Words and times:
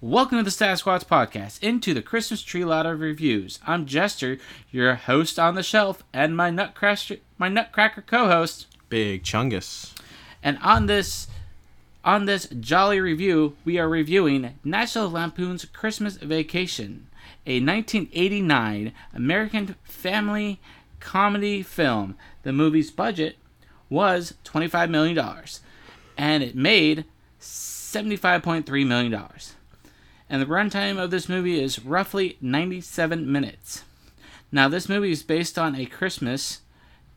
Welcome 0.00 0.38
to 0.38 0.44
the 0.44 0.52
Stat 0.52 0.78
Squats 0.78 1.02
podcast, 1.02 1.60
into 1.60 1.92
the 1.92 2.02
Christmas 2.02 2.42
tree 2.42 2.64
lot 2.64 2.86
of 2.86 3.00
reviews. 3.00 3.58
I'm 3.66 3.84
Jester, 3.84 4.38
your 4.70 4.94
host 4.94 5.40
on 5.40 5.56
the 5.56 5.62
shelf, 5.64 6.04
and 6.12 6.36
my 6.36 6.50
nutcracker, 6.50 7.16
my 7.36 7.48
nutcracker 7.48 8.02
co-host. 8.02 8.68
Big 8.88 9.24
Chungus. 9.24 9.92
And 10.40 10.56
on 10.62 10.86
this, 10.86 11.26
on 12.04 12.26
this 12.26 12.46
jolly 12.60 13.00
review, 13.00 13.56
we 13.64 13.76
are 13.76 13.88
reviewing 13.88 14.54
National 14.62 15.10
Lampoon's 15.10 15.64
Christmas 15.64 16.16
Vacation, 16.16 17.08
a 17.44 17.58
1989 17.58 18.92
American 19.12 19.74
family 19.82 20.60
comedy 21.00 21.60
film. 21.60 22.14
The 22.44 22.52
movie's 22.52 22.92
budget 22.92 23.36
was 23.90 24.34
25 24.44 24.90
million 24.90 25.16
dollars, 25.16 25.60
and 26.16 26.44
it 26.44 26.54
made 26.54 27.04
75.3 27.40 28.86
million 28.86 29.10
dollars 29.10 29.54
and 30.30 30.42
the 30.42 30.46
runtime 30.46 31.02
of 31.02 31.10
this 31.10 31.28
movie 31.28 31.60
is 31.60 31.84
roughly 31.84 32.36
97 32.40 33.30
minutes. 33.30 33.84
Now, 34.50 34.68
this 34.68 34.88
movie 34.88 35.10
is 35.10 35.22
based 35.22 35.58
on 35.58 35.74
A 35.74 35.86
Christmas 35.86 36.60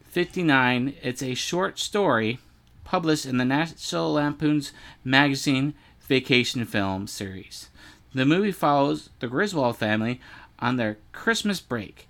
59. 0.03 0.95
It's 1.01 1.23
a 1.23 1.34
short 1.34 1.79
story 1.79 2.39
published 2.84 3.25
in 3.25 3.37
the 3.37 3.45
National 3.45 4.13
Lampoon's 4.13 4.73
magazine 5.03 5.73
Vacation 6.01 6.65
Film 6.65 7.07
series. 7.07 7.70
The 8.13 8.25
movie 8.25 8.51
follows 8.51 9.09
the 9.20 9.27
Griswold 9.27 9.77
family 9.77 10.20
on 10.59 10.75
their 10.75 10.98
Christmas 11.13 11.62
break. 11.62 12.07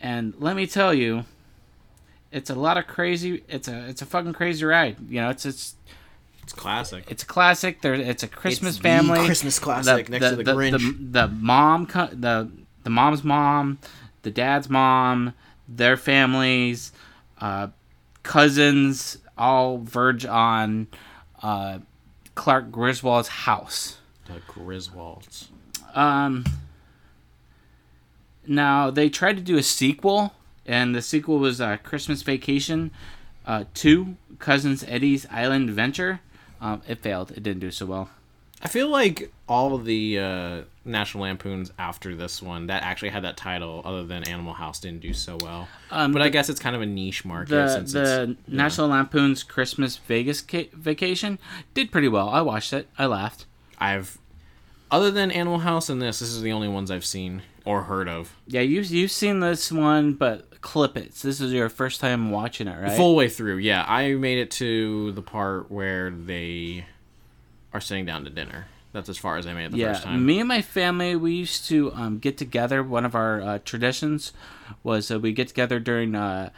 And 0.00 0.34
let 0.38 0.56
me 0.56 0.66
tell 0.66 0.94
you, 0.94 1.24
it's 2.32 2.50
a 2.50 2.54
lot 2.54 2.76
of 2.76 2.86
crazy 2.86 3.42
it's 3.48 3.68
a 3.68 3.86
it's 3.88 4.02
a 4.02 4.06
fucking 4.06 4.32
crazy 4.32 4.64
ride. 4.64 4.96
You 5.08 5.20
know, 5.20 5.30
it's 5.30 5.46
it's 5.46 5.74
It's 6.46 6.52
classic. 6.52 7.06
it's 7.08 7.24
a 7.24 7.26
classic. 7.26 7.80
There, 7.82 7.94
it's 7.94 8.22
a 8.22 8.28
Christmas 8.28 8.74
It's 8.74 8.78
the 8.78 8.82
family. 8.84 9.26
Christmas 9.26 9.58
classic 9.58 10.08
next 10.08 10.28
to 10.28 10.36
the 10.36 10.44
Grinch. 10.44 10.78
The, 11.10 11.26
the 11.26 11.28
mom, 11.28 11.86
the 11.86 12.48
the 12.84 12.90
mom's 12.90 13.24
mom, 13.24 13.80
the 14.22 14.30
dad's 14.30 14.70
mom, 14.70 15.34
their 15.66 15.96
families, 15.96 16.92
uh, 17.40 17.66
cousins, 18.22 19.18
all 19.36 19.78
verge 19.78 20.24
on 20.24 20.86
uh, 21.42 21.80
Clark 22.36 22.70
Griswold's 22.70 23.26
house. 23.26 23.96
The 24.26 24.40
Griswolds. 24.46 25.48
Um, 25.96 26.44
now 28.46 28.88
they 28.90 29.08
tried 29.08 29.36
to 29.36 29.42
do 29.42 29.58
a 29.58 29.64
sequel, 29.64 30.32
and 30.64 30.94
the 30.94 31.02
sequel 31.02 31.40
was 31.40 31.60
uh, 31.60 31.78
Christmas 31.78 32.22
Vacation 32.22 32.92
uh, 33.44 33.64
Two: 33.74 34.16
Cousins 34.38 34.84
Eddie's 34.86 35.26
Island 35.32 35.68
Adventure. 35.68 36.20
Um, 36.66 36.82
it 36.88 36.98
failed. 36.98 37.30
It 37.30 37.42
didn't 37.42 37.60
do 37.60 37.70
so 37.70 37.86
well. 37.86 38.10
I 38.62 38.68
feel 38.68 38.88
like 38.88 39.30
all 39.48 39.74
of 39.74 39.84
the 39.84 40.18
uh, 40.18 40.60
National 40.84 41.24
Lampoons 41.24 41.70
after 41.78 42.16
this 42.16 42.40
one 42.42 42.66
that 42.68 42.82
actually 42.82 43.10
had 43.10 43.22
that 43.24 43.36
title, 43.36 43.82
other 43.84 44.02
than 44.04 44.26
Animal 44.26 44.54
House, 44.54 44.80
didn't 44.80 45.02
do 45.02 45.12
so 45.12 45.36
well. 45.42 45.68
Um, 45.90 46.12
but 46.12 46.22
I 46.22 46.30
guess 46.30 46.48
it's 46.48 46.58
kind 46.58 46.74
of 46.74 46.80
a 46.82 46.86
niche 46.86 47.24
market 47.24 47.50
the 47.50 47.68
since 47.68 47.92
the 47.92 48.00
it's 48.00 48.10
you 48.10 48.26
know. 48.26 48.62
National 48.64 48.88
Lampoon's 48.88 49.42
Christmas 49.42 49.98
Vegas 49.98 50.40
ca- 50.40 50.70
Vacation 50.72 51.38
did 51.74 51.92
pretty 51.92 52.08
well. 52.08 52.30
I 52.30 52.40
watched 52.40 52.72
it. 52.72 52.88
I 52.98 53.06
laughed. 53.06 53.44
I've 53.78 54.18
other 54.90 55.10
than 55.10 55.30
Animal 55.30 55.58
House 55.58 55.88
and 55.90 56.00
this, 56.00 56.20
this 56.20 56.30
is 56.30 56.42
the 56.42 56.52
only 56.52 56.68
ones 56.68 56.90
I've 56.90 57.04
seen 57.04 57.42
or 57.64 57.82
heard 57.82 58.08
of. 58.08 58.34
Yeah, 58.46 58.62
you've 58.62 58.86
you've 58.86 59.10
seen 59.10 59.40
this 59.40 59.70
one, 59.70 60.14
but 60.14 60.55
clip 60.66 60.96
it. 60.96 61.14
This 61.14 61.40
is 61.40 61.52
your 61.52 61.68
first 61.68 62.00
time 62.00 62.32
watching 62.32 62.66
it, 62.66 62.76
right? 62.76 62.96
Full 62.96 63.14
way 63.14 63.28
through, 63.28 63.58
yeah. 63.58 63.84
I 63.86 64.14
made 64.14 64.38
it 64.38 64.50
to 64.52 65.12
the 65.12 65.22
part 65.22 65.70
where 65.70 66.10
they 66.10 66.86
are 67.72 67.80
sitting 67.80 68.04
down 68.04 68.24
to 68.24 68.30
dinner. 68.30 68.66
That's 68.92 69.08
as 69.08 69.16
far 69.16 69.36
as 69.36 69.46
I 69.46 69.54
made 69.54 69.66
it 69.66 69.72
the 69.72 69.78
yeah, 69.78 69.92
first 69.92 70.02
time. 70.02 70.26
me 70.26 70.40
and 70.40 70.48
my 70.48 70.62
family 70.62 71.14
we 71.14 71.34
used 71.34 71.66
to 71.66 71.92
um, 71.92 72.18
get 72.18 72.36
together. 72.36 72.82
One 72.82 73.04
of 73.04 73.14
our 73.14 73.40
uh, 73.40 73.58
traditions 73.64 74.32
was 74.82 75.08
uh, 75.08 75.20
we 75.20 75.32
get 75.32 75.46
together 75.46 75.78
during 75.78 76.16
uh, 76.16 76.50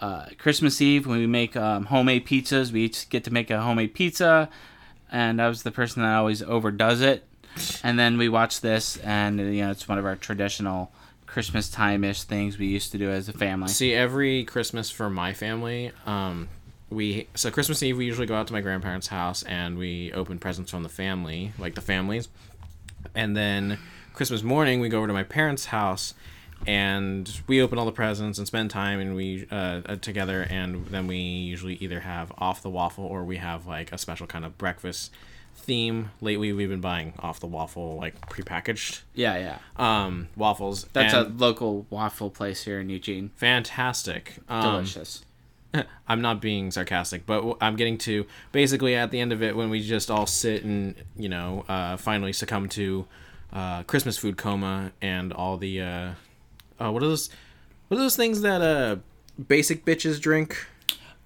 uh, 0.00 0.26
Christmas 0.38 0.80
Eve 0.80 1.06
when 1.06 1.18
we 1.18 1.26
make 1.26 1.54
um, 1.54 1.86
homemade 1.86 2.26
pizzas. 2.26 2.72
We 2.72 2.84
each 2.84 3.10
get 3.10 3.22
to 3.24 3.32
make 3.32 3.50
a 3.50 3.60
homemade 3.60 3.92
pizza, 3.92 4.48
and 5.10 5.42
I 5.42 5.48
was 5.48 5.62
the 5.62 5.70
person 5.70 6.02
that 6.02 6.14
always 6.14 6.42
overdoes 6.42 7.02
it. 7.02 7.26
And 7.82 7.98
then 7.98 8.16
we 8.16 8.30
watch 8.30 8.62
this, 8.62 8.96
and 8.98 9.38
you 9.38 9.62
know 9.62 9.72
it's 9.72 9.86
one 9.86 9.98
of 9.98 10.06
our 10.06 10.16
traditional 10.16 10.90
Christmas 11.32 11.70
time 11.70 12.04
ish 12.04 12.24
things 12.24 12.58
we 12.58 12.66
used 12.66 12.92
to 12.92 12.98
do 12.98 13.10
as 13.10 13.26
a 13.26 13.32
family. 13.32 13.68
See, 13.68 13.94
every 13.94 14.44
Christmas 14.44 14.90
for 14.90 15.08
my 15.08 15.32
family, 15.32 15.90
um, 16.04 16.50
we 16.90 17.26
so 17.34 17.50
Christmas 17.50 17.82
Eve 17.82 17.96
we 17.96 18.04
usually 18.04 18.26
go 18.26 18.34
out 18.34 18.46
to 18.48 18.52
my 18.52 18.60
grandparents' 18.60 19.06
house 19.06 19.42
and 19.44 19.78
we 19.78 20.12
open 20.12 20.38
presents 20.38 20.70
from 20.70 20.82
the 20.82 20.90
family, 20.90 21.52
like 21.58 21.74
the 21.74 21.80
families, 21.80 22.28
and 23.14 23.34
then 23.34 23.78
Christmas 24.12 24.42
morning 24.42 24.80
we 24.80 24.90
go 24.90 24.98
over 24.98 25.06
to 25.06 25.14
my 25.14 25.22
parents' 25.22 25.64
house 25.66 26.12
and 26.66 27.40
we 27.48 27.62
open 27.62 27.78
all 27.78 27.86
the 27.86 27.92
presents 27.92 28.36
and 28.36 28.46
spend 28.46 28.70
time 28.70 29.00
and 29.00 29.16
we 29.16 29.46
uh, 29.50 29.80
uh, 29.86 29.96
together 29.96 30.46
and 30.50 30.86
then 30.88 31.06
we 31.06 31.16
usually 31.16 31.76
either 31.76 32.00
have 32.00 32.30
off 32.36 32.60
the 32.62 32.70
waffle 32.70 33.04
or 33.04 33.24
we 33.24 33.38
have 33.38 33.66
like 33.66 33.90
a 33.90 33.96
special 33.96 34.26
kind 34.26 34.44
of 34.44 34.58
breakfast 34.58 35.10
theme. 35.54 36.10
Lately 36.20 36.52
we've 36.52 36.68
been 36.68 36.80
buying 36.80 37.12
off 37.20 37.40
the 37.40 37.46
waffle 37.46 37.96
like 37.96 38.28
prepackaged 38.28 39.02
Yeah, 39.14 39.36
yeah. 39.38 39.58
um 39.76 40.28
waffles. 40.36 40.86
That's 40.92 41.14
a 41.14 41.22
local 41.24 41.86
waffle 41.90 42.30
place 42.30 42.64
here 42.64 42.80
in 42.80 42.88
Eugene. 42.88 43.30
fantastic. 43.36 44.34
Um, 44.48 44.62
Delicious. 44.76 45.24
I'm 46.08 46.20
not 46.20 46.40
being 46.42 46.70
sarcastic, 46.70 47.24
but 47.24 47.56
i'm 47.60 47.76
getting 47.76 47.96
to 47.98 48.26
basically 48.52 48.94
at 48.94 49.10
the 49.10 49.20
end 49.20 49.32
of 49.32 49.42
it 49.42 49.56
when 49.56 49.70
we 49.70 49.80
just 49.80 50.10
all 50.10 50.26
sit 50.26 50.64
and 50.64 50.94
you 51.16 51.28
know 51.28 51.64
uh, 51.68 51.96
finally 51.96 52.32
succumb 52.32 52.68
to 52.70 53.06
uh, 53.52 53.82
Christmas 53.84 54.18
food 54.18 54.36
coma 54.36 54.92
and 55.00 55.32
all 55.32 55.56
the 55.56 55.80
uh, 55.80 56.10
uh, 56.80 56.90
what 56.90 57.02
are 57.02 57.06
those 57.06 57.30
what 57.88 57.96
are 57.98 58.00
those 58.00 58.16
things 58.16 58.40
that 58.42 58.60
uh 58.62 58.96
basic 59.48 59.84
bitches 59.86 60.20
drink 60.20 60.66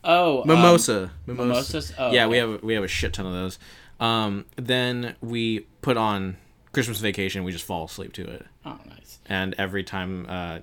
oh, 0.04 0.42
um, 0.42 0.48
mimosa 0.48 1.10
Mimosa. 1.26 1.48
mimosas? 1.48 1.92
Oh, 1.98 2.12
yeah, 2.12 2.26
we 2.28 2.36
have 2.36 2.62
we 2.62 2.74
have 2.74 2.84
a 2.84 2.88
shit 2.88 3.12
ton 3.14 3.26
of 3.26 3.32
those. 3.32 3.58
Um, 4.00 4.44
then 4.56 5.16
we 5.20 5.60
put 5.80 5.96
on 5.96 6.36
Christmas 6.72 6.98
Vacation. 7.00 7.44
We 7.44 7.52
just 7.52 7.64
fall 7.64 7.84
asleep 7.86 8.12
to 8.14 8.24
it, 8.28 8.46
oh, 8.64 8.78
nice. 8.88 9.18
and 9.26 9.54
every 9.58 9.82
time 9.84 10.26
uh, 10.28 10.58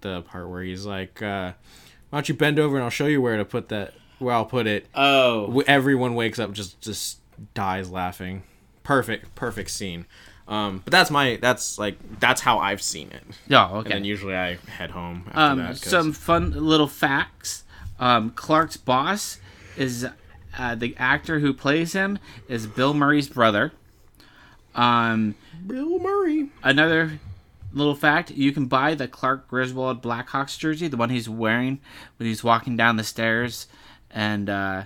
the 0.00 0.22
part 0.22 0.48
where 0.48 0.62
he's 0.62 0.86
like. 0.86 1.20
Uh, 1.22 1.52
why 2.10 2.16
don't 2.20 2.28
you 2.30 2.34
bend 2.34 2.58
over 2.58 2.76
and 2.76 2.84
I'll 2.84 2.88
show 2.90 3.04
you 3.04 3.20
where 3.20 3.36
to 3.36 3.44
put 3.44 3.68
that 3.68 3.92
where 4.18 4.34
I'll 4.34 4.46
put 4.46 4.66
it 4.66 4.86
Oh, 4.94 5.60
everyone 5.66 6.14
wakes 6.14 6.38
up 6.38 6.52
just 6.52 6.80
just 6.80 7.18
dies 7.52 7.90
laughing 7.90 8.44
perfect 8.82 9.34
perfect 9.34 9.68
scene 9.70 10.06
um 10.48 10.80
but 10.86 10.90
that's 10.90 11.10
my 11.10 11.36
that's 11.42 11.78
like 11.78 11.98
that's 12.18 12.40
how 12.40 12.58
i've 12.58 12.80
seen 12.80 13.10
it 13.10 13.22
yeah, 13.46 13.68
and 13.68 13.76
okay. 13.80 13.90
then 13.90 14.04
usually 14.06 14.34
i 14.34 14.54
head 14.70 14.90
home 14.90 15.24
after 15.26 15.38
Um, 15.38 15.58
that 15.58 15.68
'cause- 15.68 15.90
some 15.90 16.12
fun 16.14 16.52
little 16.52 16.88
facts. 16.88 17.64
Um, 18.00 18.30
Clark's 18.30 18.78
boss 18.78 19.38
is 19.76 20.06
uh, 20.58 20.74
the 20.74 20.94
actor 20.98 21.38
who 21.38 21.54
plays 21.54 21.92
him 21.92 22.18
is 22.48 22.66
Bill 22.66 22.92
Murray's 22.92 23.28
brother. 23.28 23.72
Um, 24.74 25.34
bill 25.66 25.98
murray 25.98 26.50
another 26.62 27.18
little 27.72 27.94
fact: 27.94 28.30
you 28.30 28.52
can 28.52 28.66
buy 28.66 28.94
the 28.94 29.08
Clark 29.08 29.48
Griswold 29.48 30.02
Blackhawks 30.02 30.58
jersey, 30.58 30.88
the 30.88 30.96
one 30.96 31.10
he's 31.10 31.28
wearing 31.28 31.80
when 32.16 32.28
he's 32.28 32.44
walking 32.44 32.76
down 32.76 32.96
the 32.96 33.04
stairs, 33.04 33.66
and 34.10 34.48
uh, 34.48 34.84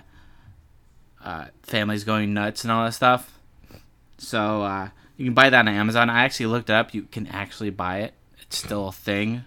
uh, 1.23 1.45
family's 1.63 2.03
going 2.03 2.33
nuts 2.33 2.63
and 2.63 2.71
all 2.71 2.85
that 2.85 2.93
stuff. 2.93 3.37
So 4.17 4.63
uh, 4.63 4.89
you 5.17 5.25
can 5.25 5.33
buy 5.33 5.49
that 5.49 5.59
on 5.59 5.67
Amazon. 5.67 6.09
I 6.09 6.23
actually 6.23 6.47
looked 6.47 6.69
it 6.69 6.73
up. 6.73 6.93
You 6.93 7.03
can 7.03 7.27
actually 7.27 7.69
buy 7.69 7.99
it. 7.99 8.13
It's 8.41 8.57
still 8.57 8.87
a 8.87 8.91
thing. 8.91 9.43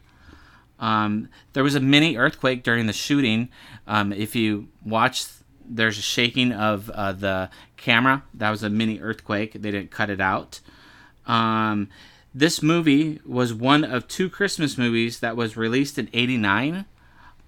Um, 0.79 1.29
there 1.55 1.65
was 1.65 1.75
a 1.75 1.81
mini 1.81 2.17
earthquake 2.17 2.63
during 2.63 2.87
the 2.87 2.93
shooting. 2.93 3.49
Um, 3.87 4.13
if 4.13 4.37
you 4.37 4.69
watch, 4.85 5.25
there's 5.69 5.99
a 5.99 6.03
shaking 6.03 6.53
of 6.53 6.91
uh, 6.91 7.13
the 7.13 7.51
camera. 7.77 8.23
That 8.35 8.51
was 8.51 8.63
a 8.63 8.71
mini 8.71 9.01
earthquake. 9.01 9.53
They 9.53 9.71
didn't 9.71 9.91
cut 9.91 10.11
it 10.11 10.21
out. 10.21 10.61
Um, 11.27 11.89
this 12.35 12.63
movie 12.63 13.21
was 13.25 13.55
one 13.55 13.85
of 13.85 14.09
two 14.09 14.29
Christmas 14.29 14.77
movies 14.77 15.21
that 15.21 15.37
was 15.37 15.57
released 15.57 15.99
in 15.99 16.09
'89. 16.13 16.77
Uh, 16.77 16.85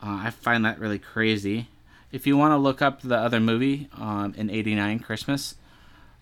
I 0.01 0.31
find 0.31 0.65
that 0.65 0.79
really 0.79 0.99
crazy. 0.99 1.69
If 2.11 2.27
you 2.27 2.37
want 2.37 2.53
to 2.53 2.57
look 2.57 2.81
up 2.81 3.03
the 3.03 3.17
other 3.17 3.41
movie 3.41 3.89
um, 3.97 4.35
in 4.37 4.51
'89 4.51 5.01
Christmas, 5.01 5.55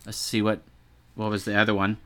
let's 0.04 0.18
see 0.18 0.42
what 0.42 0.60
what 1.14 1.30
was 1.30 1.44
the 1.44 1.56
other 1.56 1.74
one. 1.74 1.98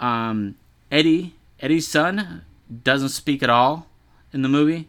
Um, 0.00 0.56
Eddie 0.90 1.34
Eddie's 1.60 1.88
son 1.88 2.42
doesn't 2.82 3.10
speak 3.10 3.42
at 3.42 3.50
all 3.50 3.86
in 4.32 4.42
the 4.42 4.48
movie. 4.48 4.88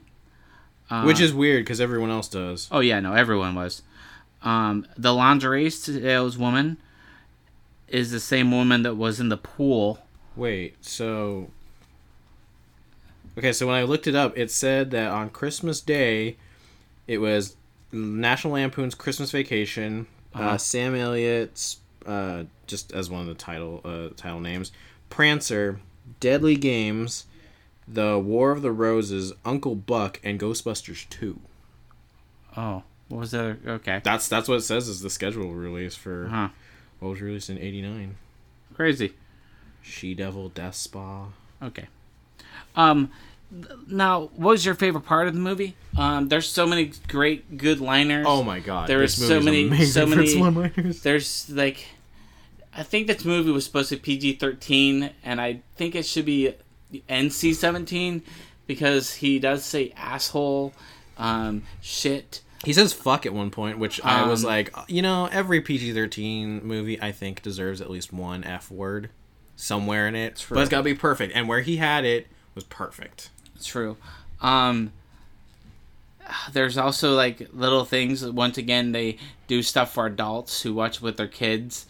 Uh, 0.89 1.03
which 1.03 1.19
is 1.19 1.33
weird 1.33 1.65
because 1.65 1.81
everyone 1.81 2.09
else 2.09 2.29
does 2.29 2.69
Oh 2.71 2.79
yeah, 2.79 2.99
no, 2.99 3.13
everyone 3.13 3.55
was. 3.55 3.81
Um, 4.43 4.85
the 4.97 5.13
lingerie 5.13 5.69
saleswoman 5.69 6.77
is 7.87 8.11
the 8.11 8.19
same 8.19 8.51
woman 8.51 8.83
that 8.83 8.95
was 8.95 9.19
in 9.19 9.29
the 9.29 9.37
pool. 9.37 9.99
wait 10.35 10.75
so 10.83 11.49
okay 13.37 13.51
so 13.53 13.65
when 13.67 13.75
i 13.75 13.83
looked 13.83 14.07
it 14.07 14.15
up 14.15 14.37
it 14.37 14.51
said 14.51 14.91
that 14.91 15.09
on 15.11 15.29
christmas 15.29 15.79
day 15.81 16.35
it 17.07 17.17
was 17.19 17.55
national 17.91 18.53
lampoon's 18.53 18.93
christmas 18.95 19.31
vacation 19.31 20.05
Uh-huh. 20.33 20.49
uh, 20.51 20.57
sam 20.57 20.93
elliott's 20.95 21.77
uh, 22.05 22.43
just 22.67 22.93
as 22.93 23.09
one 23.09 23.21
of 23.21 23.27
the 23.27 23.33
title 23.33 23.81
uh, 23.83 24.09
title 24.15 24.39
names: 24.39 24.71
Prancer, 25.09 25.81
Deadly 26.21 26.55
Games, 26.55 27.25
The 27.85 28.17
War 28.17 28.51
of 28.51 28.61
the 28.61 28.71
Roses, 28.71 29.33
Uncle 29.43 29.75
Buck, 29.75 30.21
and 30.23 30.39
Ghostbusters 30.39 31.09
Two. 31.09 31.41
Oh, 32.55 32.83
what 33.09 33.19
was 33.19 33.31
the 33.31 33.57
okay? 33.65 34.01
That's 34.03 34.27
that's 34.27 34.47
what 34.47 34.55
it 34.55 34.61
says 34.61 34.87
is 34.87 35.01
the 35.01 35.09
schedule 35.09 35.53
release 35.53 35.95
for 35.95 36.27
Huh. 36.27 36.49
what 36.99 37.09
was 37.09 37.21
released 37.21 37.49
in 37.49 37.57
'89. 37.57 38.15
Crazy. 38.73 39.13
She 39.81 40.13
Devil, 40.13 40.49
Death 40.49 40.75
Spa. 40.75 41.27
Okay. 41.63 41.87
Um, 42.75 43.09
th- 43.51 43.65
now, 43.87 44.29
what 44.35 44.51
was 44.51 44.65
your 44.65 44.75
favorite 44.75 45.05
part 45.05 45.27
of 45.27 45.33
the 45.33 45.39
movie? 45.39 45.75
Um, 45.97 46.27
there's 46.27 46.47
so 46.47 46.67
many 46.67 46.91
great, 47.07 47.57
good 47.57 47.79
liners. 47.79 48.25
Oh 48.27 48.43
my 48.43 48.59
god! 48.59 48.87
There 48.89 48.99
this 48.99 49.15
so 49.27 49.39
many- 49.39 49.85
so 49.85 50.05
many- 50.05 50.37
one-liners. 50.37 51.01
There's 51.01 51.49
like, 51.49 51.87
I 52.75 52.83
think 52.83 53.07
this 53.07 53.23
movie 53.25 53.49
was 53.51 53.65
supposed 53.65 53.89
to 53.89 53.95
be 53.95 54.01
PG-13, 54.17 55.11
and 55.23 55.39
I 55.41 55.61
think 55.75 55.95
it 55.95 56.05
should 56.05 56.25
be 56.25 56.53
NC-17 57.09 58.21
because 58.67 59.15
he 59.15 59.39
does 59.39 59.63
say 59.65 59.93
asshole, 59.97 60.73
um, 61.17 61.63
shit. 61.81 62.41
He 62.67 62.73
says 62.73 62.91
fuck 62.91 63.25
at 63.25 63.33
one 63.33 63.49
point, 63.49 63.79
which 63.79 64.01
I 64.03 64.27
was 64.27 64.43
Um, 64.43 64.49
like, 64.49 64.75
you 64.89 65.01
know, 65.01 65.29
every 65.31 65.61
PG 65.61 65.93
13 65.93 66.65
movie 66.65 67.01
I 67.01 67.13
think 67.13 67.41
deserves 67.41 67.79
at 67.79 67.89
least 67.89 68.11
one 68.11 68.43
F 68.43 68.69
word 68.69 69.09
somewhere 69.55 70.05
in 70.05 70.15
it. 70.15 70.45
But 70.49 70.59
it's 70.59 70.69
got 70.69 70.79
to 70.79 70.83
be 70.83 70.93
perfect. 70.93 71.33
And 71.33 71.47
where 71.47 71.61
he 71.61 71.77
had 71.77 72.03
it 72.03 72.27
was 72.55 72.65
perfect. 72.65 73.29
True. 73.63 73.95
Um, 74.41 74.91
there's 76.51 76.77
also 76.77 77.15
like 77.15 77.47
little 77.53 77.85
things. 77.85 78.25
Once 78.25 78.57
again, 78.57 78.91
they 78.91 79.17
do 79.47 79.63
stuff 79.63 79.93
for 79.93 80.05
adults 80.05 80.63
who 80.63 80.73
watch 80.73 81.01
with 81.01 81.15
their 81.15 81.25
kids. 81.25 81.85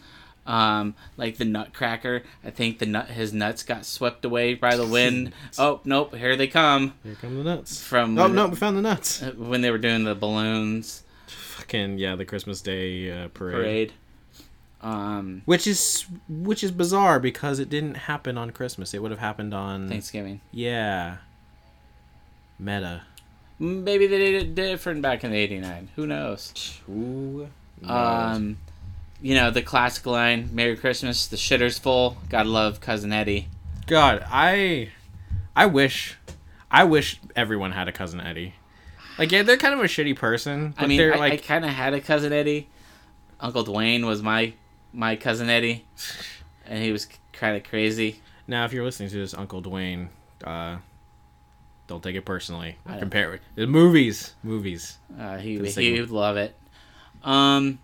Um, 0.47 0.95
like 1.17 1.37
the 1.37 1.45
Nutcracker. 1.45 2.23
I 2.43 2.49
think 2.51 2.79
the 2.79 2.85
nut 2.85 3.07
his 3.09 3.33
nuts 3.33 3.63
got 3.63 3.85
swept 3.85 4.23
away 4.25 4.53
by 4.55 4.75
the 4.77 4.87
wind. 4.87 5.33
oh 5.59 5.81
nope, 5.83 6.15
here 6.15 6.35
they 6.37 6.47
come 6.47 6.93
Here 7.03 7.15
come 7.21 7.37
the 7.37 7.43
nuts. 7.43 7.81
from 7.83 8.17
Oh, 8.17 8.27
no, 8.27 8.47
we 8.47 8.55
found 8.55 8.77
the 8.77 8.81
nuts. 8.81 9.21
when 9.35 9.59
they 9.61 9.71
were 9.71 9.77
doing 9.77 10.05
the 10.05 10.15
balloons 10.15 11.03
Fucking, 11.27 11.97
yeah, 11.97 12.15
the 12.15 12.23
Christmas 12.23 12.61
Day 12.61 13.11
uh, 13.11 13.27
parade. 13.29 13.53
parade. 13.55 13.93
Um, 14.79 15.41
Which 15.45 15.67
is 15.67 16.05
which 16.29 16.63
is 16.63 16.71
bizarre 16.71 17.19
because 17.19 17.59
it 17.59 17.67
didn't 17.69 17.95
happen 17.95 18.37
on 18.37 18.51
Christmas. 18.51 18.93
It 18.93 19.01
would 19.01 19.11
have 19.11 19.19
happened 19.19 19.53
on 19.53 19.89
Thanksgiving. 19.89 20.39
yeah. 20.51 21.17
Meta. 22.59 23.01
Maybe 23.59 24.07
they 24.07 24.17
did 24.17 24.43
it 24.43 24.55
different 24.55 25.01
back 25.01 25.23
in 25.23 25.33
'89. 25.33 25.89
Who 25.95 26.05
knows? 26.07 26.79
Ooh. 26.89 27.49
Um, 27.83 28.57
you 29.21 29.35
know 29.35 29.51
the 29.51 29.61
classic 29.61 30.05
line: 30.05 30.49
"Merry 30.53 30.75
Christmas, 30.75 31.27
the 31.27 31.37
shitter's 31.37 31.77
full." 31.77 32.17
Gotta 32.29 32.49
love 32.49 32.81
cousin 32.81 33.11
Eddie. 33.11 33.47
God, 33.87 34.23
I 34.29 34.89
I 35.55 35.65
wish 35.65 36.17
I 36.69 36.83
wish 36.83 37.19
everyone 37.35 37.71
had 37.71 37.87
a 37.87 37.91
cousin 37.91 38.19
Eddie. 38.19 38.53
Like 39.17 39.31
yeah, 39.31 39.43
they're 39.43 39.57
kind 39.57 39.73
of 39.73 39.79
a 39.79 39.83
shitty 39.83 40.15
person, 40.15 40.73
but 40.77 40.83
I 40.83 40.87
mean, 40.87 40.97
they're 40.97 41.15
I, 41.15 41.17
like 41.17 41.33
I 41.33 41.37
kind 41.37 41.65
of 41.65 41.71
had 41.71 41.93
a 41.93 42.01
cousin 42.01 42.31
Eddie. 42.33 42.69
Uncle 43.39 43.63
Dwayne 43.63 44.05
was 44.05 44.21
my 44.21 44.53
my 44.93 45.15
cousin 45.15 45.49
Eddie, 45.49 45.85
and 46.65 46.83
he 46.83 46.91
was 46.91 47.07
kind 47.33 47.55
of 47.55 47.63
crazy. 47.63 48.21
now 48.47 48.65
if 48.65 48.73
you're 48.73 48.83
listening 48.83 49.09
to 49.09 49.15
this 49.17 49.33
Uncle 49.33 49.61
Dwayne, 49.61 50.09
uh 50.43 50.77
don't 51.87 52.03
take 52.03 52.15
it 52.15 52.25
personally. 52.25 52.77
Compare 52.99 53.35
it 53.35 53.41
the 53.55 53.65
movies, 53.65 54.35
movies. 54.43 54.97
Uh, 55.17 55.37
he 55.37 55.57
he 55.69 55.99
would 55.99 56.11
love 56.11 56.37
it. 56.37 56.55
Um, 57.23 57.79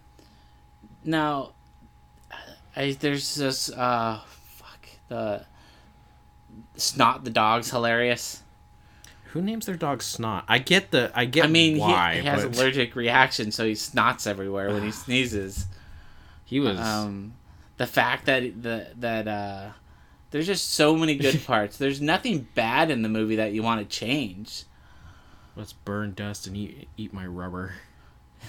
now, 1.03 1.51
I 2.75 2.93
there's 2.93 3.35
this 3.35 3.69
uh, 3.71 4.21
fuck 4.25 4.87
the 5.09 5.45
snot 6.75 7.23
the 7.23 7.29
dog's 7.29 7.69
hilarious. 7.69 8.41
Who 9.27 9.41
names 9.41 9.65
their 9.65 9.75
dog 9.75 10.03
Snot? 10.03 10.43
I 10.47 10.59
get 10.59 10.91
the 10.91 11.11
I 11.15 11.25
get 11.25 11.45
I 11.45 11.47
mean, 11.47 11.79
why, 11.79 12.13
he, 12.15 12.19
he 12.21 12.27
has 12.27 12.45
but 12.45 12.55
allergic 12.55 12.95
reaction, 12.95 13.51
so 13.51 13.65
he 13.65 13.71
snots 13.73 14.27
everywhere 14.27 14.71
when 14.71 14.83
he 14.83 14.91
sneezes. 14.91 15.65
he 16.45 16.59
was 16.59 16.79
Um, 16.79 17.33
the 17.77 17.87
fact 17.87 18.27
that 18.27 18.61
the 18.61 18.89
that 18.97 19.27
uh, 19.27 19.71
there's 20.29 20.45
just 20.45 20.71
so 20.71 20.95
many 20.95 21.15
good 21.15 21.43
parts. 21.47 21.77
There's 21.77 21.99
nothing 21.99 22.47
bad 22.53 22.91
in 22.91 23.01
the 23.01 23.09
movie 23.09 23.37
that 23.37 23.53
you 23.53 23.63
want 23.63 23.81
to 23.81 23.97
change. 23.97 24.65
let's 25.55 25.73
burn 25.73 26.13
dust 26.13 26.45
and 26.45 26.55
eat 26.55 26.87
eat 26.95 27.11
my 27.11 27.25
rubber. 27.25 27.73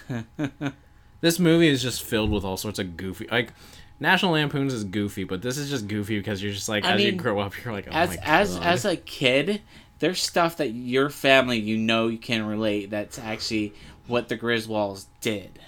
this 1.24 1.38
movie 1.38 1.68
is 1.68 1.82
just 1.82 2.02
filled 2.02 2.30
with 2.30 2.44
all 2.44 2.58
sorts 2.58 2.78
of 2.78 2.98
goofy 2.98 3.26
like 3.30 3.50
National 3.98 4.32
Lampoons 4.32 4.74
is 4.74 4.84
goofy, 4.84 5.24
but 5.24 5.40
this 5.40 5.56
is 5.56 5.70
just 5.70 5.88
goofy 5.88 6.18
because 6.18 6.42
you're 6.42 6.52
just 6.52 6.68
like 6.68 6.84
I 6.84 6.94
as 6.94 7.04
you 7.04 7.12
grow 7.12 7.38
up, 7.38 7.54
you're 7.64 7.72
like, 7.72 7.86
oh 7.88 7.92
as 7.92 8.16
as 8.22 8.56
as 8.58 8.84
a 8.84 8.96
kid, 8.96 9.62
there's 10.00 10.20
stuff 10.20 10.58
that 10.58 10.70
your 10.72 11.08
family 11.08 11.58
you 11.58 11.78
know 11.78 12.08
you 12.08 12.18
can 12.18 12.44
relate. 12.44 12.90
That's 12.90 13.18
actually 13.18 13.72
what 14.06 14.28
the 14.28 14.36
Griswolds 14.36 15.06
did. 15.22 15.60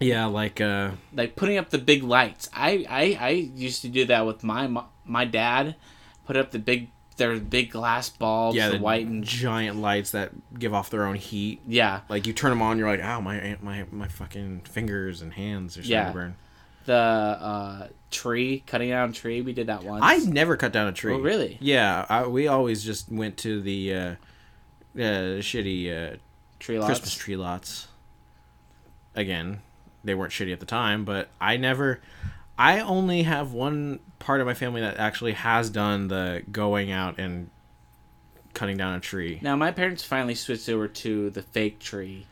yeah, 0.00 0.24
like 0.26 0.60
uh, 0.60 0.92
Like 1.14 1.36
putting 1.36 1.58
up 1.58 1.70
the 1.70 1.78
big 1.78 2.02
lights. 2.02 2.48
I 2.52 2.84
I, 2.88 3.18
I 3.20 3.30
used 3.30 3.82
to 3.82 3.88
do 3.88 4.06
that 4.06 4.26
with 4.26 4.42
my 4.42 4.84
my 5.04 5.24
dad. 5.24 5.76
Put 6.26 6.36
up 6.36 6.50
the 6.50 6.58
big 6.58 6.88
their 7.16 7.38
big 7.38 7.70
glass 7.70 8.08
bulbs, 8.10 8.56
yeah, 8.56 8.68
the, 8.68 8.76
the 8.78 8.82
white 8.82 9.06
and 9.06 9.24
giant 9.24 9.76
lights 9.80 10.10
that 10.12 10.32
give 10.58 10.74
off 10.74 10.90
their 10.90 11.04
own 11.04 11.16
heat. 11.16 11.60
yeah, 11.66 12.00
Like 12.08 12.26
you 12.26 12.32
turn 12.32 12.50
them 12.50 12.62
on, 12.62 12.78
you're 12.78 12.88
like, 12.88 13.02
oh 13.02 13.20
my 13.20 13.56
my 13.62 13.84
my 13.90 14.08
fucking 14.08 14.60
fingers 14.62 15.22
and 15.22 15.32
hands 15.32 15.76
are 15.78 15.82
starting 15.82 15.92
Yeah. 15.92 16.06
to 16.08 16.12
burn. 16.12 16.36
the 16.84 16.92
uh, 16.94 17.88
tree 18.10 18.62
cutting 18.66 18.90
down 18.90 19.10
a 19.10 19.12
tree. 19.12 19.40
We 19.40 19.52
did 19.52 19.66
that 19.68 19.82
once. 19.82 20.02
I 20.04 20.18
never 20.18 20.56
cut 20.56 20.72
down 20.72 20.86
a 20.88 20.92
tree. 20.92 21.14
Oh, 21.14 21.18
really? 21.18 21.56
Yeah, 21.60 22.06
I, 22.08 22.26
we 22.26 22.46
always 22.48 22.84
just 22.84 23.10
went 23.10 23.36
to 23.38 23.60
the 23.60 23.94
uh, 23.94 24.10
uh, 24.96 25.40
shitty 25.42 26.14
uh, 26.14 26.16
tree 26.60 26.78
lots. 26.78 26.86
Christmas 26.90 27.14
tree 27.14 27.36
lots. 27.36 27.88
Again, 29.14 29.60
they 30.04 30.14
weren't 30.14 30.32
shitty 30.32 30.52
at 30.52 30.60
the 30.60 30.66
time, 30.66 31.04
but 31.04 31.28
I 31.40 31.56
never. 31.56 32.00
I 32.58 32.80
only 32.80 33.22
have 33.24 33.52
one 33.52 34.00
part 34.18 34.40
of 34.40 34.46
my 34.46 34.54
family 34.54 34.80
that 34.80 34.96
actually 34.96 35.32
has 35.32 35.70
done 35.70 36.08
the 36.08 36.42
going 36.50 36.90
out 36.90 37.18
and 37.18 37.50
cutting 38.54 38.76
down 38.76 38.94
a 38.94 39.00
tree. 39.00 39.38
Now 39.42 39.56
my 39.56 39.70
parents 39.70 40.02
finally 40.02 40.34
switched 40.34 40.68
over 40.68 40.88
to 40.88 41.30
the 41.30 41.42
fake 41.42 41.78
tree, 41.78 42.26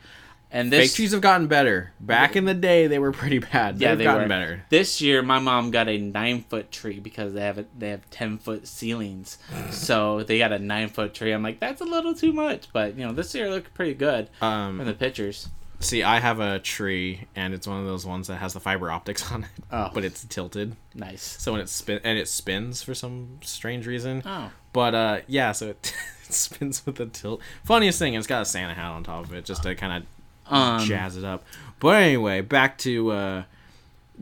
and 0.51 0.73
this 0.73 0.89
Fake 0.91 0.97
trees 0.97 1.13
have 1.13 1.21
gotten 1.21 1.47
better. 1.47 1.93
Back 2.01 2.37
in 2.37 2.47
the 2.47 2.55
day, 2.55 2.87
they 2.87 2.99
were 2.99 3.13
pretty 3.13 3.41
bad. 3.41 3.75
They've 3.75 3.83
yeah 3.83 3.95
they 3.97 4.05
gotten 4.05 4.23
were 4.23 4.29
better. 4.29 4.65
This 4.71 5.03
year, 5.03 5.21
my 5.23 5.39
mom 5.39 5.71
got 5.71 5.89
a 5.89 5.99
nine 5.99 6.43
foot 6.43 6.73
tree 6.73 7.01
because 7.01 7.35
they 7.35 7.43
have 7.43 7.59
a, 7.59 7.67
they 7.77 7.91
have 7.91 8.09
ten 8.09 8.39
foot 8.39 8.67
ceilings, 8.67 9.37
so 9.71 10.23
they 10.23 10.39
got 10.39 10.53
a 10.53 10.59
nine 10.59 10.89
foot 10.89 11.13
tree. 11.13 11.33
I'm 11.33 11.43
like, 11.43 11.61
that's 11.61 11.83
a 11.83 11.85
little 11.85 12.15
too 12.15 12.33
much, 12.33 12.73
but 12.73 12.97
you 12.97 13.05
know, 13.07 13.13
this 13.13 13.35
year 13.35 13.51
looked 13.51 13.75
pretty 13.75 13.95
good 13.95 14.31
Um, 14.41 14.81
in 14.81 14.87
the 14.87 14.95
pictures. 14.95 15.49
See, 15.85 16.03
I 16.03 16.19
have 16.19 16.41
a 16.41 16.59
tree, 16.61 17.27
and 17.37 17.53
it's 17.53 17.67
one 17.67 17.79
of 17.79 17.85
those 17.85 18.07
ones 18.07 18.29
that 18.29 18.37
has 18.37 18.55
the 18.55 18.61
fiber 18.61 18.91
optics 18.91 19.31
on 19.31 19.45
it, 19.45 19.51
Oh. 19.71 19.91
but 19.93 20.03
it's 20.05 20.25
tilted. 20.25 20.77
Nice. 20.95 21.37
So 21.39 21.53
when 21.53 21.61
it 21.61 21.69
spin 21.69 22.01
and 22.05 22.19
it 22.19 22.27
spins 22.29 22.83
for 22.83 22.95
some 22.95 23.39
strange 23.43 23.87
reason. 23.87 24.23
Oh, 24.25 24.51
But 24.73 24.95
uh, 24.95 25.21
yeah, 25.27 25.53
so 25.53 25.69
it, 25.69 25.95
it 26.27 26.33
spins 26.33 26.85
with 26.87 26.99
a 27.01 27.07
tilt. 27.07 27.41
Funniest 27.65 27.99
thing, 27.99 28.15
it's 28.15 28.27
got 28.27 28.43
a 28.43 28.45
Santa 28.47 28.73
hat 28.75 28.91
on 28.93 29.05
top 29.05 29.25
of 29.27 29.33
it, 29.35 29.45
just 29.45 29.63
to 29.65 29.75
kind 29.75 30.05
of 30.47 30.53
um, 30.53 30.81
jazz 30.87 31.17
it 31.19 31.25
up. 31.25 31.45
But 31.81 32.03
anyway, 32.03 32.41
back 32.41 32.79
to 32.79 33.11
uh, 33.11 33.43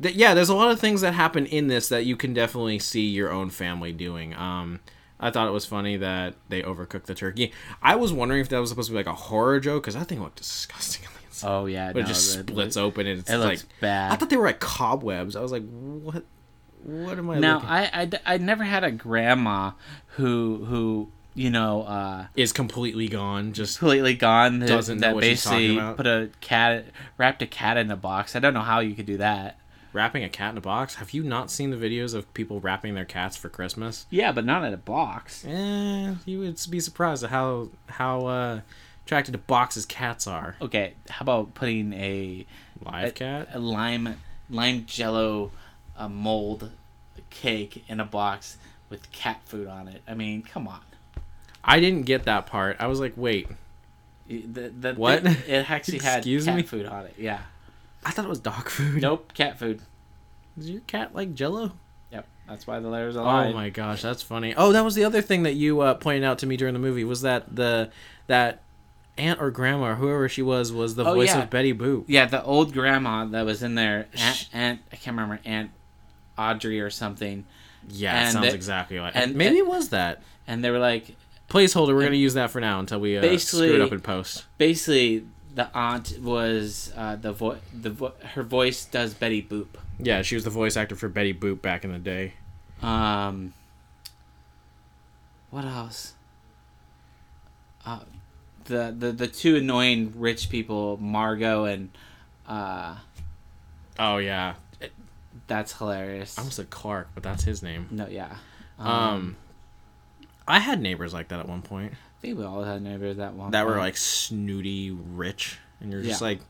th- 0.01 0.17
yeah. 0.17 0.35
There's 0.35 0.49
a 0.49 0.57
lot 0.57 0.71
of 0.73 0.81
things 0.81 1.01
that 1.03 1.13
happen 1.15 1.47
in 1.47 1.69
this 1.69 1.89
that 1.91 2.05
you 2.07 2.17
can 2.17 2.35
definitely 2.35 2.81
see 2.81 3.07
your 3.07 3.31
own 3.31 3.51
family 3.51 3.93
doing. 3.93 4.35
Um, 4.35 4.81
I 5.21 5.31
thought 5.31 5.47
it 5.47 5.53
was 5.53 5.65
funny 5.67 5.97
that 5.99 6.35
they 6.49 6.63
overcooked 6.63 7.05
the 7.05 7.15
turkey. 7.15 7.53
I 7.81 7.95
was 7.95 8.13
wondering 8.13 8.41
if 8.41 8.49
that 8.49 8.59
was 8.59 8.71
supposed 8.71 8.89
to 8.89 8.93
be 8.93 8.97
like 8.97 9.07
a 9.07 9.13
horror 9.15 9.61
joke 9.61 9.85
because 9.85 9.95
that 9.95 10.07
thing 10.09 10.21
looked 10.21 10.39
disgusting 10.39 11.07
Oh 11.45 11.67
yeah, 11.67 11.93
But 11.93 12.03
it 12.03 12.07
just 12.07 12.37
it- 12.37 12.49
splits 12.51 12.77
open 12.77 13.07
and 13.07 13.21
it's 13.21 13.31
It 13.31 13.37
like 13.39 13.61
bad. 13.81 14.13
I 14.13 14.17
thought 14.17 14.31
they 14.31 14.37
were 14.37 14.47
like 14.47 14.61
cobwebs. 14.61 15.37
I 15.37 15.41
was 15.41 15.53
like, 15.53 15.65
what? 15.69 16.25
What 16.85 17.17
am 17.19 17.31
I? 17.31 17.39
now 17.39 17.55
looking- 17.55 17.69
I, 17.71 17.91
I 18.03 18.11
I 18.35 18.39
never 18.39 18.65
had 18.65 18.83
a 18.85 18.91
grandma 18.91 19.73
who 20.17 20.65
who 20.65 21.09
you 21.35 21.49
know 21.49 21.83
uh 21.83 22.27
is 22.35 22.53
completely 22.53 23.09
gone. 23.09 23.53
Just 23.53 23.79
completely 23.79 24.15
gone 24.15 24.59
that, 24.59 24.69
Doesn't 24.69 24.99
know 25.01 25.09
that 25.09 25.15
what 25.15 25.25
she's 25.25 25.43
talking 25.45 25.59
basically 25.59 25.79
about. 25.79 25.97
put 25.97 26.07
a 26.07 26.31
cat 26.41 26.87
wrapped 27.19 27.41
a 27.43 27.47
cat 27.47 27.77
in 27.77 27.91
a 27.91 27.97
box. 27.97 28.35
I 28.35 28.41
don't 28.41 28.53
know 28.55 28.61
how 28.63 28.81
you 28.81 28.95
could 28.95 29.07
do 29.07 29.17
that. 29.19 29.59
wrapping 29.95 30.25
a 30.25 30.29
cat 30.29 30.53
in 30.53 30.59
a 30.59 30.61
box. 30.63 30.95
Have 30.97 31.13
you 31.13 31.23
not 31.23 31.51
seen 31.51 31.71
the 31.71 31.77
videos 31.77 32.15
of 32.15 32.33
people 32.35 32.61
wrapping 32.61 32.95
their 32.95 33.05
cats 33.05 33.37
for 33.37 33.49
Christmas? 33.51 34.07
Yeah, 34.11 34.33
but 34.33 34.45
not 34.45 34.65
in 34.65 34.73
a 34.73 34.79
box. 34.79 35.45
Eh, 35.47 36.15
you 36.25 36.39
would 36.41 36.59
be 36.71 36.81
surprised 36.81 37.23
at 37.23 37.31
how 37.31 37.69
how 37.89 38.27
uh, 38.27 38.61
attracted 39.05 39.33
to 39.33 39.39
boxes 39.39 39.87
cats 39.87 40.27
are. 40.27 40.57
Okay, 40.61 40.95
how 41.09 41.23
about 41.23 41.55
putting 41.55 41.93
a 41.95 42.47
Live 42.85 43.09
a, 43.09 43.13
cat. 43.13 43.49
a 43.53 43.59
lime 43.59 44.17
lime 44.51 44.85
jello 44.87 45.51
uh, 45.97 46.09
mold 46.09 46.71
cake 47.31 47.85
in 47.89 48.01
a 48.01 48.05
box 48.05 48.57
with 48.91 49.11
cat 49.13 49.41
food 49.45 49.67
on 49.69 49.89
it? 49.89 50.03
I 50.09 50.15
mean, 50.15 50.43
come 50.43 50.67
on. 50.69 50.81
I 51.65 51.79
didn't 51.81 52.03
get 52.07 52.25
that 52.25 52.47
part. 52.47 52.77
I 52.81 52.87
was 52.89 52.99
like, 53.01 53.13
wait, 53.17 53.49
The, 54.29 54.69
the 54.69 54.95
What? 54.95 55.23
thing- 55.23 55.37
it 55.47 55.71
actually 55.71 55.99
had 56.01 56.19
Excuse 56.19 56.45
cat 56.47 56.57
me? 56.57 56.63
food 56.63 56.87
on 56.87 57.07
it. 57.07 57.15
Yeah. 57.19 57.41
I 58.05 58.11
thought 58.11 58.25
it 58.25 58.29
was 58.29 58.41
dog 58.41 58.69
food. 58.69 59.01
Nope, 59.01 59.33
cat 59.35 59.59
food. 59.59 59.81
Is 60.59 60.69
your 60.71 60.81
cat 60.83 61.15
like 61.15 61.35
Jello? 61.35 61.73
Yep, 62.11 62.27
that's 62.49 62.67
why 62.67 62.81
the 62.81 62.89
letters 62.89 63.17
are 63.17 63.47
Oh 63.47 63.53
my 63.53 63.71
gosh, 63.71 64.03
that's 64.03 64.23
funny. 64.23 64.55
Oh, 64.57 64.73
that 64.73 64.83
was 64.85 64.95
the 64.97 65.05
other 65.05 65.23
thing 65.23 65.45
that 65.45 65.55
you 65.55 65.81
uh, 65.81 65.95
pointed 65.95 66.25
out 66.25 66.39
to 66.41 66.47
me 66.47 66.57
during 66.57 66.75
the 66.75 66.81
movie 66.81 67.05
was 67.05 67.23
that 67.23 67.55
the 67.55 67.91
that 68.27 68.61
aunt 69.19 69.41
or 69.41 69.51
grandma 69.51 69.91
or 69.93 69.95
whoever 69.97 70.29
she 70.29 70.43
was 70.43 70.73
was 70.73 70.95
the 70.95 71.05
Oh, 71.05 71.15
voice 71.15 71.29
yeah. 71.29 71.43
of 71.43 71.51
Betty 71.51 71.75
Boop. 71.75 72.05
Yeah, 72.07 72.27
the 72.27 72.43
old 72.43 72.73
grandma 72.73 73.25
that 73.27 73.45
was 73.45 73.63
in 73.63 73.75
there, 73.75 74.07
Aunt, 74.17 74.49
Aunt 74.53 74.81
I 74.93 74.97
can't 74.97 75.17
remember 75.17 75.41
Aunt 75.45 75.71
Audrey 76.39 76.81
or 76.81 76.91
something, 76.91 77.45
Yeah, 77.89 78.15
it 78.15 78.23
And 78.25 78.33
sounds 78.33 78.47
the- 78.49 78.55
exactly 78.55 78.99
like. 79.01 79.15
and- 79.17 79.35
maybe 79.35 79.59
it 79.59 79.67
was 79.67 79.91
that 79.91 80.23
and 80.47 80.63
they 80.65 80.71
were 80.71 80.79
like, 80.79 81.15
placeholder. 81.51 81.95
We're 81.95 82.05
gonna 82.05 82.17
use 82.17 82.35
that 82.35 82.51
for 82.51 82.61
now 82.61 82.81
until 82.81 83.01
we 83.01 83.19
uh, 83.19 83.21
Basically- 83.21 83.69
screw 83.69 83.83
it 83.83 83.85
up 83.85 83.93
in 83.93 84.01
post. 84.01 84.47
basically 84.59 85.25
the 85.55 85.69
aunt 85.77 86.19
was 86.23 86.93
uh, 86.97 87.17
the 87.17 87.33
voice. 87.33 87.59
the 87.79 87.91
vo- 87.91 88.15
her 88.35 88.43
voice 88.43 88.85
does 88.87 89.13
Betty 89.13 89.43
Boop. 89.43 89.67
Yeah, 89.99 90.23
she 90.23 90.35
was 90.35 90.45
the 90.45 90.51
voice 90.51 90.77
actor 90.79 90.97
for 90.97 91.09
Betty 91.11 91.35
Boop 91.35 91.61
back 91.61 91.85
in 91.85 91.93
the 91.93 91.99
day. 91.99 92.33
Um, 92.81 93.53
what 95.51 95.65
else? 95.67 96.15
Uh, 97.85 98.01
the 98.65 98.95
the 98.97 99.13
the 99.13 99.27
two 99.27 99.57
annoying 99.57 100.13
rich 100.17 100.49
people, 100.51 100.97
Margot 100.99 101.65
and 101.65 101.91
uh, 102.47 102.97
Oh 103.99 104.19
yeah, 104.19 104.55
that's 105.47 105.77
hilarious. 105.79 106.39
I 106.39 106.43
almost 106.43 106.57
said 106.57 106.71
Clark, 106.71 107.09
but 107.15 107.23
that's 107.23 107.45
his 107.45 107.63
name. 107.63 107.89
no, 107.91 108.07
yeah. 108.09 108.37
Um, 108.79 109.37
I 110.49 110.59
had 110.59 110.81
neighbors 110.81 111.13
like 111.15 111.29
that 111.29 111.39
at 111.39 111.49
one 111.49 111.63
point 111.63 111.93
I 111.93 112.21
think 112.21 112.39
we 112.39 112.45
all 112.45 112.65
had 112.65 112.83
neighbors 112.83 113.19
that 113.19 113.35
one 113.35 113.51
that 113.53 113.67
were 113.67 113.77
like 113.79 113.97
snooty 113.97 114.91
rich, 114.91 115.59
and 115.81 115.93
you're 115.93 116.03
just 116.03 116.21
Yeah. 116.21 116.27
like, 116.29 116.41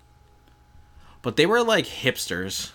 but 1.23 1.37
they 1.37 1.47
were 1.47 1.63
like 1.63 1.85
hipsters. 1.87 2.71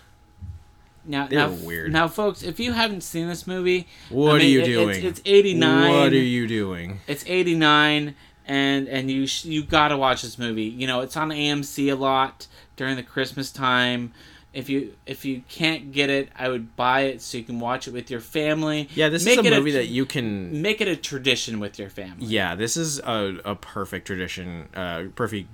now, 1.04 1.26
they 1.26 1.36
now, 1.36 1.48
weird. 1.50 1.92
Now, 1.92 2.06
folks, 2.08 2.42
if 2.42 2.60
you 2.60 2.72
haven't 2.72 3.02
seen 3.02 3.28
this 3.28 3.46
movie, 3.46 3.86
What 4.10 4.36
I 4.36 4.38
mean, 4.38 4.46
are 4.46 4.48
you 4.50 4.60
it- 4.60 4.66
doing? 4.66 4.88
It's, 4.90 5.18
it's 5.18 5.22
eighty 5.24 5.54
nine. 5.54 5.92
What 5.92 6.12
are 6.12 6.16
you 6.16 6.46
doing? 6.46 7.00
It's 7.06 7.24
eighty 7.26 7.54
nine, 7.54 8.14
and 8.48 8.88
and 8.88 9.08
you 9.10 9.26
sh- 9.28 9.44
you 9.44 9.62
gotta 9.62 9.96
watch 9.96 10.22
this 10.22 10.38
movie. 10.38 10.64
You 10.64 10.86
know, 10.88 11.00
it's 11.02 11.16
on 11.16 11.28
AMC 11.28 11.92
a 11.92 11.94
lot 11.94 12.46
during 12.76 12.96
the 12.96 13.02
Christmas 13.04 13.52
time. 13.52 14.12
If 14.54 14.68
you 14.70 14.94
if 15.06 15.24
you 15.26 15.42
can't 15.48 15.92
get 15.92 16.08
it, 16.08 16.30
I 16.34 16.48
would 16.48 16.74
buy 16.74 17.02
it 17.02 17.20
so 17.20 17.36
you 17.38 17.44
can 17.44 17.60
watch 17.60 17.86
it 17.86 17.92
with 17.92 18.10
your 18.10 18.20
family. 18.20 18.88
Yeah, 18.94 19.10
this 19.10 19.24
Make 19.24 19.38
is 19.40 19.46
a 19.46 19.50
movie 19.50 19.72
that 19.72 19.86
you 19.88 20.06
can. 20.06 20.62
make 20.62 20.80
it 20.80 20.88
a 20.88 20.96
tradition 20.96 21.60
with 21.60 21.78
your 21.78 21.90
family. 21.90 22.24
Yeah, 22.26 22.54
this 22.54 22.76
is 22.76 22.98
a, 23.00 23.38
a 23.44 23.54
perfect 23.54 24.06
tradition. 24.06 24.68
Uh, 24.74 25.04
perfect. 25.14 25.48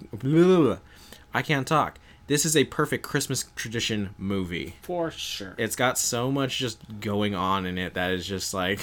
I 1.34 1.42
can't 1.42 1.66
talk. 1.66 1.98
This 2.28 2.46
is 2.46 2.56
a 2.56 2.64
perfect 2.64 3.02
Christmas 3.04 3.44
tradition 3.56 4.14
movie. 4.16 4.76
for 4.80 5.10
sure. 5.10 5.54
It's 5.58 5.76
got 5.76 5.98
so 5.98 6.30
much 6.30 6.56
just 6.58 6.78
going 7.00 7.34
on 7.34 7.66
in 7.66 7.76
it 7.76 7.94
that 7.94 8.12
is 8.12 8.26
just 8.26 8.54
like 8.54 8.80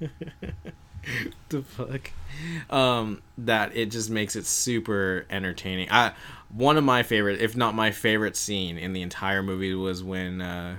the 1.48 1.62
fuck 1.62 2.10
um 2.70 3.22
that 3.38 3.76
it 3.76 3.90
just 3.90 4.10
makes 4.10 4.36
it 4.36 4.46
super 4.46 5.26
entertaining 5.30 5.88
i 5.90 6.12
one 6.50 6.76
of 6.76 6.84
my 6.84 7.02
favorite 7.02 7.40
if 7.40 7.56
not 7.56 7.74
my 7.74 7.90
favorite 7.90 8.36
scene 8.36 8.76
in 8.78 8.92
the 8.92 9.02
entire 9.02 9.42
movie 9.42 9.74
was 9.74 10.02
when 10.02 10.40
uh 10.40 10.76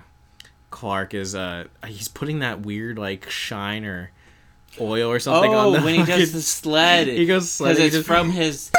clark 0.71 1.13
is 1.13 1.35
uh 1.35 1.63
he's 1.87 2.07
putting 2.07 2.39
that 2.39 2.61
weird 2.61 2.97
like 2.97 3.29
shine 3.29 3.85
or 3.85 4.11
oil 4.79 5.09
or 5.09 5.19
something 5.19 5.53
on 5.53 5.67
oh, 5.67 5.71
the 5.71 5.81
when 5.85 5.95
he 5.95 6.03
does 6.03 6.33
the 6.33 6.41
sled, 6.41 7.07
He 7.07 7.25
goes 7.25 7.57
because 7.57 7.79
it's 7.79 7.95
just- 7.95 8.07
from 8.07 8.29
his. 8.31 8.71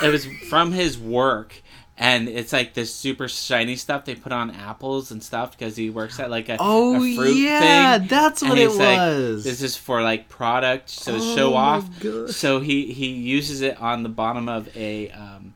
it 0.00 0.08
was 0.08 0.24
from 0.48 0.70
his 0.72 0.96
work. 0.96 1.60
And 2.02 2.30
it's 2.30 2.50
like 2.50 2.72
this 2.72 2.94
super 2.94 3.28
shiny 3.28 3.76
stuff 3.76 4.06
they 4.06 4.14
put 4.14 4.32
on 4.32 4.50
apples 4.52 5.10
and 5.10 5.22
stuff 5.22 5.56
because 5.56 5.76
he 5.76 5.90
works 5.90 6.18
at 6.18 6.30
like 6.30 6.48
a, 6.48 6.56
oh 6.58 6.96
a 6.96 7.14
fruit 7.14 7.36
yeah 7.36 7.98
thing. 7.98 8.08
that's 8.08 8.40
And 8.40 8.48
what 8.48 8.58
it 8.58 8.70
he's 8.70 8.78
like, 8.78 8.98
was 8.98 9.44
This 9.44 9.60
is 9.60 9.76
for 9.76 10.00
like 10.00 10.30
product, 10.30 10.88
so 10.88 11.12
to 11.12 11.18
Oh 11.18 11.36
show 11.36 11.54
off. 11.54 12.02
So 12.30 12.60
he 12.60 12.90
he 12.94 13.08
uses 13.08 13.60
it 13.60 13.78
on 13.78 14.02
the 14.02 14.08
bottom 14.08 14.48
of 14.48 14.74
a 14.74 15.10
um, 15.10 15.52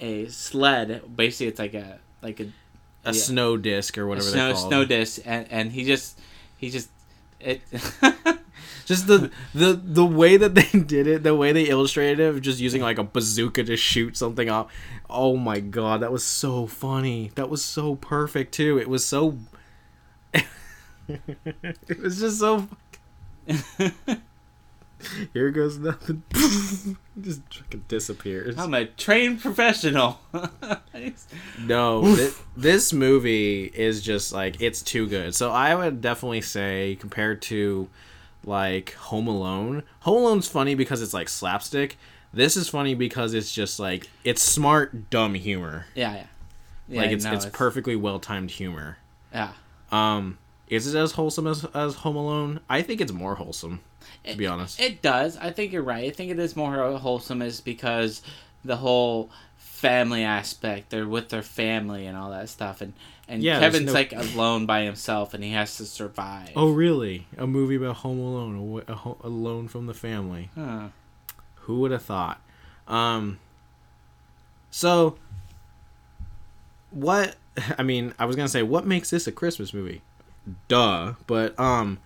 a 0.00 0.28
sled. 0.28 1.02
Basically, 1.14 1.48
it's 1.48 1.58
like 1.58 1.74
a 1.74 1.98
like 2.22 2.40
a, 2.40 2.44
a 3.04 3.12
yeah. 3.12 3.12
snow 3.12 3.58
disc 3.58 3.98
or 3.98 4.04
a 4.04 4.08
whatever 4.08 4.26
snow 4.26 4.54
snow 4.54 4.86
disc, 4.86 5.20
and 5.26 5.46
and 5.50 5.72
he 5.72 5.84
just 5.84 6.18
he 6.56 6.70
just 6.70 6.88
it. 7.38 7.60
Just 8.86 9.06
the 9.06 9.30
the 9.54 9.72
the 9.82 10.04
way 10.04 10.36
that 10.36 10.54
they 10.54 10.78
did 10.86 11.06
it, 11.06 11.22
the 11.22 11.34
way 11.34 11.52
they 11.52 11.64
illustrated 11.64 12.20
it, 12.20 12.40
just 12.40 12.60
using 12.60 12.82
like 12.82 12.98
a 12.98 13.04
bazooka 13.04 13.64
to 13.64 13.76
shoot 13.76 14.16
something 14.16 14.48
off. 14.50 14.72
Oh 15.08 15.36
my 15.36 15.60
god, 15.60 16.00
that 16.00 16.12
was 16.12 16.24
so 16.24 16.66
funny. 16.66 17.30
That 17.34 17.48
was 17.50 17.64
so 17.64 17.96
perfect 17.96 18.52
too. 18.54 18.78
It 18.78 18.88
was 18.88 19.04
so. 19.04 19.38
it 21.08 22.00
was 22.00 22.20
just 22.20 22.38
so. 22.38 22.68
Here 25.32 25.50
goes 25.50 25.78
nothing. 25.78 26.22
just 27.20 27.42
fucking 27.52 27.84
disappears. 27.88 28.56
I'm 28.56 28.72
a 28.72 28.86
trained 28.86 29.40
professional. 29.40 30.20
No, 31.58 32.14
thi- 32.14 32.30
this 32.56 32.92
movie 32.92 33.64
is 33.64 34.00
just 34.02 34.32
like 34.32 34.60
it's 34.60 34.80
too 34.80 35.08
good. 35.08 35.34
So 35.34 35.50
I 35.50 35.74
would 35.74 36.00
definitely 36.00 36.42
say 36.42 36.96
compared 37.00 37.42
to 37.42 37.88
like 38.44 38.94
Home 38.94 39.26
Alone, 39.28 39.82
Home 40.00 40.22
Alone's 40.22 40.48
funny 40.48 40.74
because 40.74 41.02
it's 41.02 41.14
like 41.14 41.28
slapstick. 41.28 41.96
This 42.34 42.56
is 42.56 42.68
funny 42.68 42.94
because 42.94 43.34
it's 43.34 43.52
just 43.52 43.78
like 43.78 44.08
it's 44.24 44.42
smart, 44.42 45.10
dumb 45.10 45.34
humor. 45.34 45.86
yeah, 45.94 46.14
yeah. 46.14 46.26
Yeah, 46.88 47.00
like 47.02 47.10
it's 47.12 47.24
no, 47.24 47.32
it's 47.32 47.46
perfectly 47.46 47.94
well 47.96 48.18
timed 48.18 48.50
humor. 48.50 48.98
Yeah. 49.32 49.52
Um, 49.90 50.38
is 50.68 50.92
it 50.92 50.98
as 50.98 51.12
wholesome 51.12 51.46
as 51.46 51.64
as 51.74 51.94
Home 51.96 52.16
Alone? 52.16 52.60
I 52.68 52.82
think 52.82 53.00
it's 53.00 53.12
more 53.12 53.36
wholesome. 53.36 53.80
To 54.24 54.36
be 54.36 54.46
honest, 54.46 54.80
It 54.80 55.00
does. 55.02 55.36
I 55.36 55.50
think 55.50 55.72
you're 55.72 55.82
right. 55.82 56.04
I 56.04 56.10
think 56.10 56.30
it 56.30 56.38
is 56.38 56.54
more 56.56 56.96
wholesome 56.98 57.40
is 57.42 57.60
because 57.60 58.22
the 58.64 58.76
whole 58.76 59.30
family 59.56 60.22
aspect. 60.22 60.90
They're 60.90 61.08
with 61.08 61.28
their 61.28 61.42
family 61.42 62.06
and 62.06 62.16
all 62.16 62.30
that 62.30 62.48
stuff, 62.48 62.80
and 62.80 62.92
and 63.32 63.42
Yeah, 63.42 63.58
Kevin's 63.60 63.86
no- 63.86 63.92
like 63.92 64.12
alone 64.12 64.66
by 64.66 64.82
himself, 64.82 65.34
and 65.34 65.42
he 65.42 65.50
has 65.52 65.76
to 65.78 65.84
survive. 65.86 66.50
oh 66.54 66.70
really? 66.70 67.26
A 67.36 67.46
movie 67.46 67.74
about 67.76 67.96
Home 67.96 68.18
Alone, 68.20 68.82
a 68.86 68.94
ho- 68.94 69.18
alone 69.24 69.66
from 69.68 69.86
the 69.86 69.94
family. 69.94 70.50
Huh. 70.54 70.88
Who 71.66 71.80
would 71.80 71.90
have 71.90 72.02
thought? 72.04 72.40
Um 72.86 73.38
so 74.70 75.16
what 76.90 77.36
I 77.78 77.82
mean, 77.82 78.14
I 78.18 78.24
was 78.26 78.36
going 78.36 78.46
to 78.46 78.52
say 78.52 78.62
what 78.62 78.86
makes 78.86 79.10
this 79.10 79.26
a 79.26 79.32
Christmas 79.32 79.72
movie? 79.74 80.02
Duh, 80.68 81.14
but 81.26 81.58
um 81.58 81.98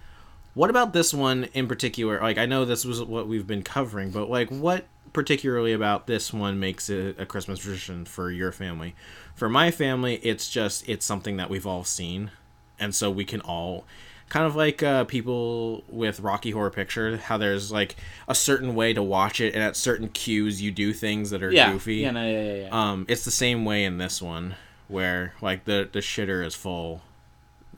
what 0.54 0.70
about 0.70 0.92
this 0.92 1.12
one 1.12 1.44
in 1.54 1.66
particular? 1.68 2.20
Like 2.20 2.38
I 2.38 2.46
know 2.46 2.64
this 2.64 2.84
was 2.84 3.02
what 3.02 3.26
we've 3.28 3.46
been 3.46 3.62
covering, 3.62 4.10
but 4.10 4.30
like 4.30 4.48
what 4.50 4.86
particularly 5.16 5.72
about 5.72 6.06
this 6.06 6.30
one 6.30 6.60
makes 6.60 6.90
it 6.90 7.18
a 7.18 7.24
Christmas 7.24 7.58
tradition 7.58 8.04
for 8.04 8.30
your 8.30 8.52
family? 8.52 8.94
For 9.34 9.48
my 9.48 9.70
family, 9.70 10.16
it's 10.22 10.50
just 10.50 10.86
it's 10.86 11.06
something 11.06 11.38
that 11.38 11.48
we've 11.48 11.66
all 11.66 11.84
seen 11.84 12.30
and 12.78 12.94
so 12.94 13.10
we 13.10 13.24
can 13.24 13.40
all 13.40 13.86
kind 14.28 14.44
of 14.44 14.54
like 14.54 14.82
uh, 14.82 15.04
people 15.04 15.82
with 15.88 16.20
Rocky 16.20 16.50
Horror 16.50 16.68
Picture, 16.70 17.16
how 17.16 17.38
there's 17.38 17.72
like 17.72 17.96
a 18.28 18.34
certain 18.34 18.74
way 18.74 18.92
to 18.92 19.02
watch 19.02 19.40
it, 19.40 19.54
and 19.54 19.62
at 19.62 19.74
certain 19.74 20.08
cues 20.10 20.60
you 20.60 20.70
do 20.70 20.92
things 20.92 21.30
that 21.30 21.42
are 21.42 21.50
Yeah. 21.50 21.72
goofy. 21.72 21.96
Yeah. 21.96 22.10
No, 22.10 22.22
yeah. 22.30 22.42
Yeah. 22.42 22.54
yeah. 22.64 22.68
Um, 22.72 23.06
it's 23.08 23.24
the 23.24 23.30
same 23.30 23.64
way 23.64 23.84
in 23.84 23.96
this 23.96 24.20
one, 24.20 24.54
where 24.88 25.32
like 25.40 25.64
the 25.64 25.88
the 25.90 26.00
shitter 26.00 26.44
is 26.44 26.54
full, 26.54 27.00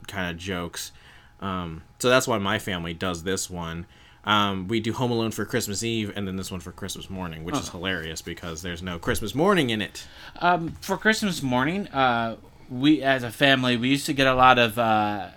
kind 0.07 0.29
of 0.29 0.37
jokes. 0.37 0.91
Um, 1.39 1.83
so 1.99 2.09
that's 2.09 2.27
why 2.27 2.37
my 2.37 2.59
family 2.59 2.93
does 2.93 3.23
this 3.23 3.49
one. 3.49 3.85
Um, 4.25 4.67
we 4.67 4.79
do 4.79 4.93
Home 4.93 5.11
Alone 5.11 5.31
for 5.31 5.45
Christmas 5.45 5.81
Eve, 5.81 6.11
and 6.15 6.27
then 6.27 6.35
this 6.35 6.51
one 6.51 6.59
for 6.59 6.71
Christmas 6.71 7.09
morning, 7.09 7.43
which 7.45 7.55
is 7.55 7.69
hilarious 7.69 8.21
because 8.21 8.61
there's 8.61 8.83
no 8.83 8.99
Christmas 8.99 9.33
morning 9.33 9.69
in 9.69 9.81
it. 9.81 10.05
Um, 10.39 10.75
for 10.81 10.97
Christmas 10.97 11.41
morning, 11.41 11.87
uh, 11.87 12.35
we 12.69 13.01
as 13.01 13.23
a 13.23 13.31
family 13.31 13.77
we 13.77 13.89
used 13.89 14.05
to 14.05 14.13
get 14.13 14.27
a 14.27 14.35
lot 14.35 14.59
of 14.59 14.77
uh, 14.77 15.29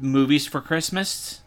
movies 0.00 0.46
for 0.46 0.60
Christmas. 0.60 1.40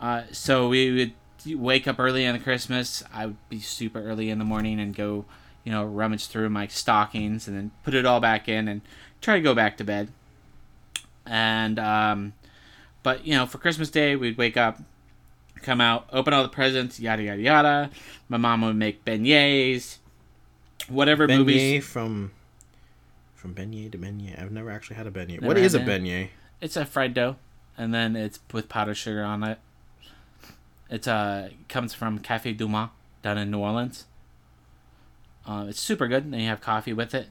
Uh, 0.00 0.22
so 0.32 0.68
we 0.68 0.90
would 0.92 1.58
wake 1.58 1.86
up 1.88 1.98
early 1.98 2.26
on 2.26 2.34
the 2.34 2.42
Christmas. 2.42 3.02
I 3.12 3.26
would 3.26 3.48
be 3.48 3.60
super 3.60 4.00
early 4.00 4.30
in 4.30 4.38
the 4.38 4.44
morning 4.44 4.80
and 4.80 4.94
go, 4.94 5.24
you 5.64 5.72
know, 5.72 5.84
rummage 5.84 6.26
through 6.26 6.48
my 6.50 6.66
stockings 6.66 7.48
and 7.48 7.56
then 7.56 7.70
put 7.82 7.94
it 7.94 8.06
all 8.06 8.20
back 8.20 8.48
in 8.48 8.68
and 8.68 8.80
try 9.20 9.34
to 9.34 9.40
go 9.40 9.54
back 9.54 9.76
to 9.78 9.84
bed. 9.84 10.08
And 11.26 11.78
um, 11.78 12.32
but 13.02 13.26
you 13.26 13.34
know, 13.34 13.46
for 13.46 13.58
Christmas 13.58 13.90
Day, 13.90 14.16
we'd 14.16 14.36
wake 14.36 14.56
up, 14.56 14.80
come 15.62 15.80
out, 15.80 16.08
open 16.12 16.32
all 16.32 16.42
the 16.42 16.48
presents, 16.48 17.00
yada 17.00 17.22
yada 17.22 17.40
yada. 17.40 17.90
My 18.28 18.36
mom 18.36 18.62
would 18.62 18.76
make 18.76 19.04
beignets, 19.04 19.98
whatever 20.88 21.26
movies. 21.26 21.60
Beignet 21.60 21.82
from 21.82 22.32
from 23.34 23.54
beignet 23.54 23.92
to 23.92 23.98
beignet. 23.98 24.40
I've 24.40 24.52
never 24.52 24.70
actually 24.70 24.96
had 24.96 25.06
a 25.06 25.10
beignet. 25.10 25.40
Never 25.40 25.46
what 25.46 25.58
is 25.58 25.74
a 25.74 25.80
beignet? 25.80 26.28
It's 26.60 26.76
a 26.76 26.84
fried 26.84 27.14
dough, 27.14 27.36
and 27.76 27.92
then 27.94 28.16
it's 28.16 28.40
with 28.52 28.68
powdered 28.68 28.94
sugar 28.94 29.22
on 29.24 29.42
it. 29.42 29.58
It's 30.90 31.08
uh 31.08 31.50
comes 31.68 31.94
from 31.94 32.18
Cafe 32.18 32.52
Du 32.52 32.68
Monde 32.68 32.90
down 33.22 33.38
in 33.38 33.50
New 33.50 33.58
Orleans. 33.58 34.06
Um, 35.46 35.68
it's 35.68 35.80
super 35.80 36.06
good. 36.08 36.24
And 36.24 36.34
then 36.34 36.40
you 36.40 36.48
have 36.48 36.60
coffee 36.60 36.92
with 36.92 37.14
it. 37.14 37.28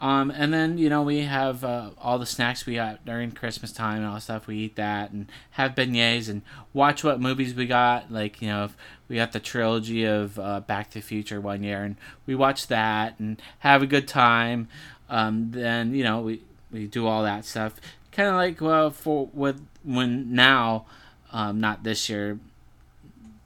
Um, 0.00 0.30
and 0.30 0.54
then 0.54 0.78
you 0.78 0.88
know 0.88 1.02
we 1.02 1.22
have 1.22 1.64
uh, 1.64 1.90
all 1.98 2.18
the 2.18 2.26
snacks 2.26 2.64
we 2.64 2.76
got 2.76 3.04
during 3.04 3.32
Christmas 3.32 3.72
time 3.72 3.98
and 3.98 4.06
all 4.06 4.20
stuff. 4.20 4.46
We 4.46 4.56
eat 4.58 4.76
that 4.76 5.10
and 5.10 5.26
have 5.52 5.74
beignets 5.74 6.28
and 6.28 6.42
watch 6.72 7.02
what 7.02 7.20
movies 7.20 7.54
we 7.54 7.66
got. 7.66 8.12
Like 8.12 8.40
you 8.40 8.48
know, 8.48 8.68
we 9.08 9.16
got 9.16 9.32
the 9.32 9.40
trilogy 9.40 10.04
of 10.04 10.38
uh, 10.38 10.60
Back 10.60 10.90
to 10.90 11.00
the 11.00 11.04
Future 11.04 11.40
one 11.40 11.64
year, 11.64 11.82
and 11.82 11.96
we 12.26 12.36
watch 12.36 12.68
that 12.68 13.18
and 13.18 13.42
have 13.60 13.82
a 13.82 13.86
good 13.86 14.06
time. 14.06 14.68
Um, 15.10 15.50
then 15.50 15.94
you 15.94 16.04
know 16.04 16.20
we 16.20 16.42
we 16.70 16.86
do 16.86 17.06
all 17.06 17.24
that 17.24 17.44
stuff. 17.44 17.74
Kind 18.12 18.28
of 18.28 18.36
like 18.36 18.60
well 18.60 18.90
for 18.90 19.28
with 19.32 19.60
when 19.82 20.32
now, 20.32 20.86
um, 21.32 21.60
not 21.60 21.82
this 21.82 22.08
year. 22.08 22.38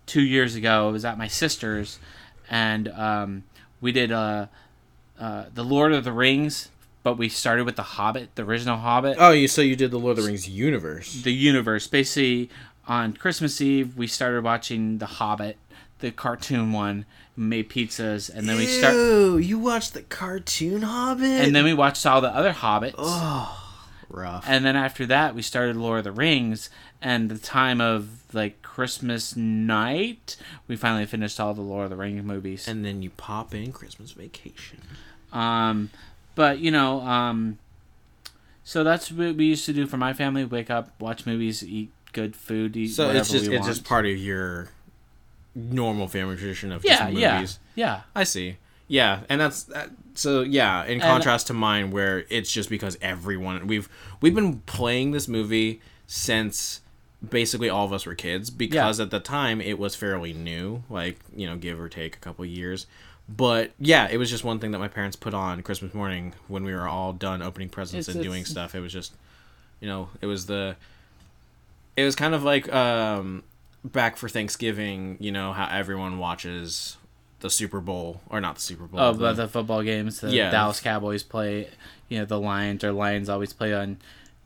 Two 0.04 0.22
years 0.22 0.54
ago, 0.54 0.90
it 0.90 0.92
was 0.92 1.04
at 1.06 1.16
my 1.16 1.28
sister's, 1.28 1.98
and 2.50 2.88
um, 2.88 3.44
we 3.80 3.92
did 3.92 4.12
uh, 4.12 4.46
uh, 5.18 5.44
the 5.54 5.64
Lord 5.64 5.92
of 5.92 6.04
the 6.04 6.12
Rings, 6.12 6.68
but 7.02 7.18
we 7.18 7.28
started 7.28 7.64
with 7.66 7.76
the 7.76 7.82
Hobbit, 7.82 8.34
the 8.34 8.42
original 8.44 8.78
Hobbit, 8.78 9.16
Oh, 9.18 9.30
you 9.32 9.48
so 9.48 9.60
you 9.62 9.76
did 9.76 9.90
the 9.90 9.98
Lord 9.98 10.18
of 10.18 10.24
the 10.24 10.28
Rings 10.28 10.48
universe. 10.48 11.22
the 11.22 11.32
universe. 11.32 11.86
Basically, 11.86 12.50
on 12.86 13.12
Christmas 13.14 13.60
Eve, 13.60 13.96
we 13.96 14.06
started 14.06 14.42
watching 14.44 14.98
the 14.98 15.06
Hobbit, 15.06 15.56
the 16.00 16.10
cartoon 16.12 16.72
one, 16.72 17.04
made 17.36 17.70
pizzas, 17.70 18.28
and 18.34 18.48
then 18.48 18.56
we 18.56 18.66
start, 18.66 18.94
Ew, 18.94 19.38
you 19.38 19.58
watched 19.58 19.94
the 19.94 20.02
cartoon 20.02 20.82
Hobbit? 20.82 21.24
and 21.40 21.54
then 21.56 21.64
we 21.64 21.74
watched 21.74 22.04
all 22.06 22.20
the 22.20 22.28
other 22.34 22.52
Hobbits. 22.52 22.94
oh, 22.98 23.58
rough. 24.08 24.44
And 24.46 24.64
then 24.64 24.76
after 24.76 25.06
that, 25.06 25.34
we 25.34 25.42
started 25.42 25.76
Lord 25.76 25.98
of 25.98 26.04
the 26.04 26.12
Rings, 26.12 26.68
and 27.02 27.28
the 27.28 27.38
time 27.38 27.80
of 27.80 28.08
like 28.32 28.62
Christmas 28.62 29.36
night, 29.36 30.36
we 30.68 30.76
finally 30.76 31.04
finished 31.04 31.38
all 31.40 31.52
the 31.52 31.60
Lord 31.60 31.84
of 31.84 31.90
the 31.90 31.96
Rings 31.96 32.24
movies. 32.24 32.68
and 32.68 32.84
then 32.84 33.02
you 33.02 33.10
pop 33.10 33.54
in 33.54 33.72
Christmas 33.72 34.12
Vacation. 34.12 34.78
Um, 35.32 35.90
but 36.34 36.60
you 36.60 36.70
know, 36.70 37.00
um, 37.02 37.58
so 38.64 38.84
that's 38.84 39.10
what 39.10 39.34
we 39.36 39.46
used 39.46 39.66
to 39.66 39.72
do 39.72 39.86
for 39.86 39.96
my 39.96 40.12
family: 40.12 40.44
wake 40.44 40.70
up, 40.70 40.92
watch 41.00 41.26
movies, 41.26 41.64
eat 41.64 41.90
good 42.12 42.36
food, 42.36 42.76
eat 42.76 42.88
So 42.88 43.10
it's 43.10 43.30
just 43.30 43.46
it's 43.46 43.66
just 43.66 43.84
part 43.84 44.06
of 44.06 44.16
your 44.16 44.68
normal 45.54 46.08
family 46.08 46.36
tradition 46.36 46.72
of 46.72 46.84
yeah, 46.84 47.10
just 47.10 47.60
yeah, 47.74 47.86
yeah. 47.86 48.00
I 48.14 48.24
see. 48.24 48.56
Yeah, 48.88 49.20
and 49.28 49.40
that's 49.40 49.64
that, 49.64 49.90
so. 50.14 50.42
Yeah, 50.42 50.84
in 50.84 51.00
contrast 51.00 51.46
to 51.46 51.54
mine, 51.54 51.90
where 51.90 52.24
it's 52.28 52.52
just 52.52 52.68
because 52.68 52.98
everyone 53.00 53.66
we've 53.66 53.88
we've 54.20 54.34
been 54.34 54.58
playing 54.60 55.12
this 55.12 55.28
movie 55.28 55.80
since 56.06 56.82
basically 57.28 57.68
all 57.68 57.84
of 57.84 57.92
us 57.92 58.04
were 58.06 58.14
kids 58.14 58.50
because 58.50 58.98
at 59.00 59.10
the 59.10 59.20
time 59.20 59.60
it 59.60 59.78
was 59.78 59.94
fairly 59.94 60.32
new, 60.32 60.82
like 60.90 61.18
you 61.34 61.46
know, 61.46 61.56
give 61.56 61.80
or 61.80 61.88
take 61.88 62.16
a 62.16 62.18
couple 62.18 62.44
years. 62.44 62.86
But 63.28 63.70
yeah, 63.78 64.08
it 64.10 64.16
was 64.16 64.28
just 64.30 64.42
one 64.44 64.58
thing 64.58 64.72
that 64.72 64.78
my 64.78 64.88
parents 64.88 65.16
put 65.16 65.32
on 65.32 65.62
Christmas 65.62 65.94
morning 65.94 66.34
when 66.48 66.64
we 66.64 66.74
were 66.74 66.88
all 66.88 67.12
done 67.12 67.40
opening 67.40 67.68
presents 67.68 68.08
It's- 68.08 68.14
and 68.16 68.24
doing 68.24 68.44
stuff. 68.44 68.74
It 68.74 68.80
was 68.80 68.92
just, 68.92 69.12
you 69.80 69.86
know, 69.88 70.08
it 70.20 70.26
was 70.26 70.46
the, 70.46 70.76
it 71.96 72.04
was 72.04 72.16
kind 72.16 72.34
of 72.34 72.42
like 72.42 72.72
um, 72.74 73.44
back 73.84 74.16
for 74.16 74.28
Thanksgiving. 74.28 75.16
You 75.20 75.30
know 75.32 75.52
how 75.52 75.68
everyone 75.70 76.18
watches 76.18 76.96
the 77.40 77.48
Super 77.50 77.80
Bowl 77.80 78.20
or 78.28 78.40
not 78.40 78.56
the 78.56 78.60
Super 78.60 78.84
Bowl. 78.84 79.00
Oh, 79.00 79.12
the- 79.12 79.18
but 79.18 79.32
the 79.34 79.48
football 79.48 79.82
games, 79.82 80.20
the 80.20 80.30
Yeah. 80.30 80.50
Dallas 80.50 80.80
Cowboys 80.80 81.22
play. 81.22 81.68
You 82.08 82.18
know, 82.18 82.24
the 82.24 82.40
Lions 82.40 82.82
or 82.84 82.92
Lions 82.92 83.28
always 83.28 83.52
play 83.52 83.72
on. 83.72 83.98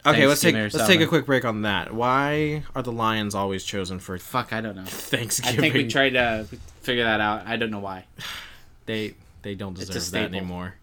Okay, 0.06 0.26
let's 0.26 0.40
take 0.40 0.54
let's 0.54 0.86
take 0.86 1.00
a 1.00 1.06
quick 1.06 1.26
break 1.26 1.44
on 1.44 1.62
that. 1.62 1.92
Why 1.92 2.62
are 2.74 2.82
the 2.82 2.92
Lions 2.92 3.34
always 3.34 3.64
chosen 3.64 3.98
for 3.98 4.18
Fuck, 4.18 4.52
I 4.52 4.60
don't 4.60 4.76
know. 4.76 4.84
Thanksgiving. 4.84 5.58
I 5.58 5.60
think 5.60 5.74
we 5.74 5.88
tried 5.88 6.10
to 6.10 6.46
figure 6.82 7.04
that 7.04 7.20
out. 7.20 7.46
I 7.46 7.56
don't 7.56 7.70
know 7.70 7.80
why. 7.80 8.04
they 8.86 9.14
they 9.42 9.54
don't 9.54 9.74
deserve 9.74 10.10
that 10.12 10.34
anymore. 10.34 10.74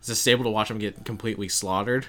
It's 0.00 0.08
a 0.08 0.14
staple 0.14 0.44
to 0.44 0.50
watch 0.50 0.68
them 0.68 0.78
get 0.78 1.04
completely 1.04 1.48
slaughtered. 1.48 2.06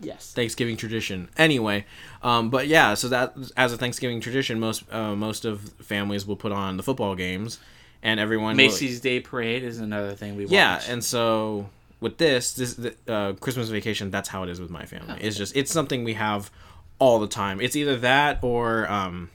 Yes. 0.00 0.32
Thanksgiving 0.32 0.76
tradition. 0.76 1.28
Anyway, 1.36 1.84
um, 2.22 2.50
but 2.50 2.66
yeah, 2.66 2.94
so 2.94 3.08
that 3.08 3.34
as 3.56 3.72
a 3.72 3.78
Thanksgiving 3.78 4.20
tradition, 4.20 4.58
most 4.58 4.82
uh, 4.92 5.14
most 5.14 5.44
of 5.44 5.60
families 5.80 6.26
will 6.26 6.36
put 6.36 6.52
on 6.52 6.76
the 6.76 6.82
football 6.82 7.14
games, 7.14 7.60
and 8.02 8.18
everyone 8.18 8.56
will- 8.56 8.64
Macy's 8.64 9.00
Day 9.00 9.20
Parade 9.20 9.62
is 9.62 9.78
another 9.78 10.14
thing 10.14 10.36
we 10.36 10.44
watch. 10.44 10.52
yeah, 10.52 10.82
and 10.88 11.04
so 11.04 11.68
with 12.02 12.18
this, 12.18 12.52
this 12.52 12.74
the, 12.74 12.94
uh, 13.06 13.32
Christmas 13.34 13.68
vacation, 13.68 14.10
that's 14.10 14.28
how 14.28 14.42
it 14.42 14.50
is 14.50 14.60
with 14.60 14.70
my 14.70 14.84
family. 14.84 15.16
It's 15.20 15.36
just 15.36 15.56
it's 15.56 15.72
something 15.72 16.04
we 16.04 16.14
have 16.14 16.50
all 16.98 17.20
the 17.20 17.28
time. 17.28 17.60
It's 17.60 17.76
either 17.76 17.96
that 17.98 18.40
or 18.42 18.90
um, 18.90 19.30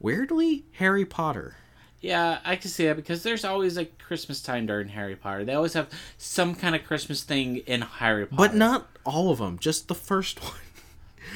weirdly 0.00 0.64
Harry 0.72 1.04
Potter. 1.06 1.56
Yeah, 2.00 2.38
I 2.44 2.56
can 2.56 2.70
see 2.70 2.86
that 2.86 2.96
because 2.96 3.22
there's 3.22 3.44
always 3.44 3.76
like 3.76 3.98
Christmas 3.98 4.42
time 4.42 4.66
during 4.66 4.88
Harry 4.88 5.16
Potter. 5.16 5.44
They 5.44 5.54
always 5.54 5.74
have 5.74 5.88
some 6.18 6.54
kind 6.54 6.74
of 6.74 6.84
Christmas 6.84 7.22
thing 7.22 7.58
in 7.58 7.82
Harry 7.82 8.26
Potter. 8.26 8.36
But 8.48 8.54
not 8.54 8.88
all 9.04 9.30
of 9.30 9.38
them, 9.38 9.58
just 9.58 9.88
the 9.88 9.94
first 9.94 10.42
one. 10.44 10.54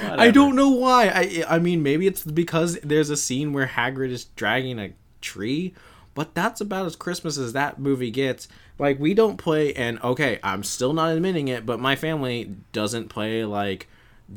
I 0.01 0.33
don't 0.33 0.57
know 0.57 0.71
why. 0.71 1.09
I 1.09 1.45
I 1.57 1.59
mean, 1.61 1.83
maybe 1.83 2.07
it's 2.09 2.25
because 2.25 2.81
there's 2.81 3.11
a 3.11 3.17
scene 3.17 3.53
where 3.53 3.67
Hagrid 3.67 4.11
is 4.11 4.25
dragging 4.25 4.81
a 4.81 4.93
tree, 5.21 5.73
but 6.15 6.35
that's 6.35 6.61
about 6.61 6.87
as 6.87 6.97
Christmas 6.97 7.39
as 7.39 7.53
that 7.53 7.79
movie 7.79 8.11
gets. 8.11 8.49
Like 8.79 8.99
we 8.99 9.15
don't 9.15 9.37
play, 9.37 9.73
and 9.75 10.03
okay, 10.03 10.41
I'm 10.43 10.65
still 10.65 10.93
not 10.93 11.13
admitting 11.13 11.49
it, 11.49 11.65
but 11.65 11.79
my 11.79 11.95
family 11.97 12.55
doesn't 12.73 13.09
play 13.09 13.45
like 13.45 13.89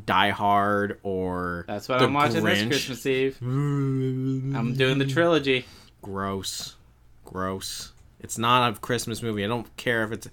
Die 0.06 0.30
Hard 0.30 1.00
or 1.02 1.64
That's 1.66 1.88
what 1.88 2.02
I'm 2.02 2.14
watching 2.14 2.44
this 2.44 2.66
Christmas 2.66 3.06
Eve. 3.06 3.38
I'm 3.40 4.74
doing 4.74 4.98
the 4.98 5.06
trilogy. 5.06 5.66
Gross, 6.02 6.76
gross. 7.24 7.92
It's 8.20 8.38
not 8.38 8.76
a 8.76 8.80
Christmas 8.80 9.22
movie. 9.22 9.44
I 9.44 9.48
don't 9.48 9.74
care 9.76 10.04
if 10.04 10.12
it's 10.12 10.28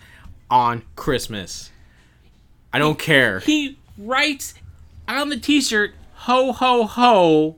on 0.50 0.84
Christmas. 0.96 1.72
I 2.74 2.80
don't 2.80 3.00
care. 3.00 3.40
He 3.40 3.80
writes 3.98 4.54
on 5.08 5.30
the 5.30 5.38
T-shirt 5.38 5.94
"Ho 6.14 6.52
ho 6.52 6.86
ho," 6.86 7.56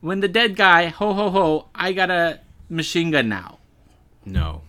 when 0.00 0.20
the 0.20 0.28
dead 0.28 0.56
guy 0.56 0.86
"Ho 0.86 1.14
ho 1.14 1.30
ho," 1.30 1.68
I 1.74 1.92
got 1.92 2.10
a 2.10 2.40
machine 2.68 3.10
gun 3.10 3.28
now 3.28 3.58
No, 4.26 4.62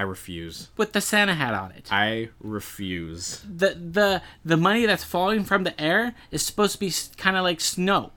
I 0.00 0.04
refuse. 0.04 0.70
with 0.78 0.92
the 0.92 1.00
Santa 1.02 1.34
hat 1.34 1.52
on 1.52 1.72
it. 1.72 1.88
I 1.90 2.30
refuse. 2.40 3.44
the 3.48 3.74
the 3.74 4.22
the 4.44 4.56
money 4.56 4.86
that's 4.86 5.04
falling 5.04 5.44
from 5.44 5.64
the 5.64 5.78
air 5.78 6.14
is 6.30 6.42
supposed 6.42 6.72
to 6.72 6.78
be 6.80 6.90
kind 7.18 7.36
of 7.36 7.42
like 7.44 7.60
snow. 7.60 8.12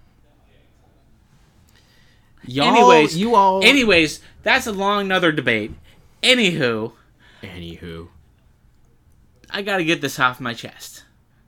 Y'all, 2.46 2.67
anyways, 2.67 3.17
you 3.17 3.36
all. 3.36 3.63
Anyways, 3.63 4.22
that's 4.43 4.65
a 4.67 4.72
long 4.72 5.02
another 5.02 5.32
debate. 5.32 5.72
Anywho, 6.22 6.93
Anywho, 7.41 8.08
I 9.50 9.62
gotta 9.62 9.84
get 9.84 10.00
this 10.00 10.19
off 10.19 10.39
my 10.39 10.54
chest. 10.54 11.04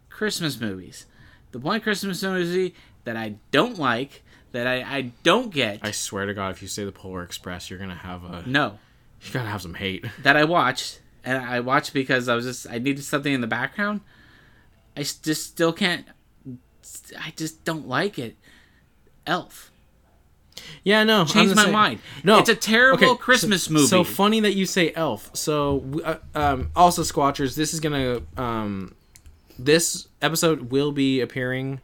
Christmas 0.10 0.60
movies. 0.60 1.06
The 1.52 1.60
one 1.60 1.80
Christmas 1.80 2.22
movie 2.24 2.76
that 3.06 3.16
I 3.16 3.36
don't 3.52 3.78
like, 3.80 4.24
that 4.52 4.68
I, 4.68 4.82
I 4.82 5.02
don't 5.24 5.54
get, 5.54 5.80
I 5.84 5.92
swear 5.92 6.26
to 6.26 6.34
God, 6.34 6.52
if 6.52 6.62
you 6.62 6.68
say 6.68 6.84
the 6.84 6.92
Polar 6.92 7.24
Express, 7.24 7.70
you're 7.70 7.80
gonna 7.80 7.96
have 7.96 8.24
a. 8.26 8.44
no, 8.46 8.80
You 9.22 9.32
gotta 9.34 9.50
have 9.50 9.62
some 9.62 9.74
hate. 9.74 10.06
that 10.24 10.36
I 10.38 10.44
watched, 10.44 11.02
and 11.24 11.38
I 11.44 11.60
watched 11.60 11.94
because 11.94 12.28
I 12.30 12.36
was 12.36 12.46
just 12.46 12.68
I 12.70 12.78
needed 12.78 13.04
something 13.04 13.34
in 13.34 13.42
the 13.42 13.48
background. 13.48 14.02
I 14.96 15.02
just 15.02 15.44
still 15.48 15.74
can't. 15.74 16.06
I 17.20 17.34
just 17.36 17.64
don't 17.66 17.88
like 17.88 18.20
it. 18.20 18.38
Elf. 19.26 19.72
Yeah, 20.84 21.04
no. 21.04 21.22
I'm 21.22 21.26
Change 21.28 21.56
my 21.56 21.64
same. 21.66 21.74
mind. 21.74 22.00
No, 22.24 22.40
It's 22.40 22.50
a 22.50 22.56
terrible 22.56 23.00
so- 23.08 23.16
Christmas 23.16 23.64
so, 23.66 23.74
movie. 23.74 23.88
So 23.88 24.04
funny 24.04 24.40
that 24.42 24.54
you 24.54 24.66
say 24.66 24.94
Elf. 24.96 25.36
So, 25.36 25.84
uh, 26.04 26.18
um, 26.34 26.72
also 26.76 27.02
Squatchers, 27.02 27.56
this 27.56 27.74
is 27.74 27.80
gonna 27.80 28.22
um, 28.38 28.96
this 29.60 30.08
episode 30.22 30.72
will 30.72 30.92
be 30.92 31.22
appearing 31.22 31.82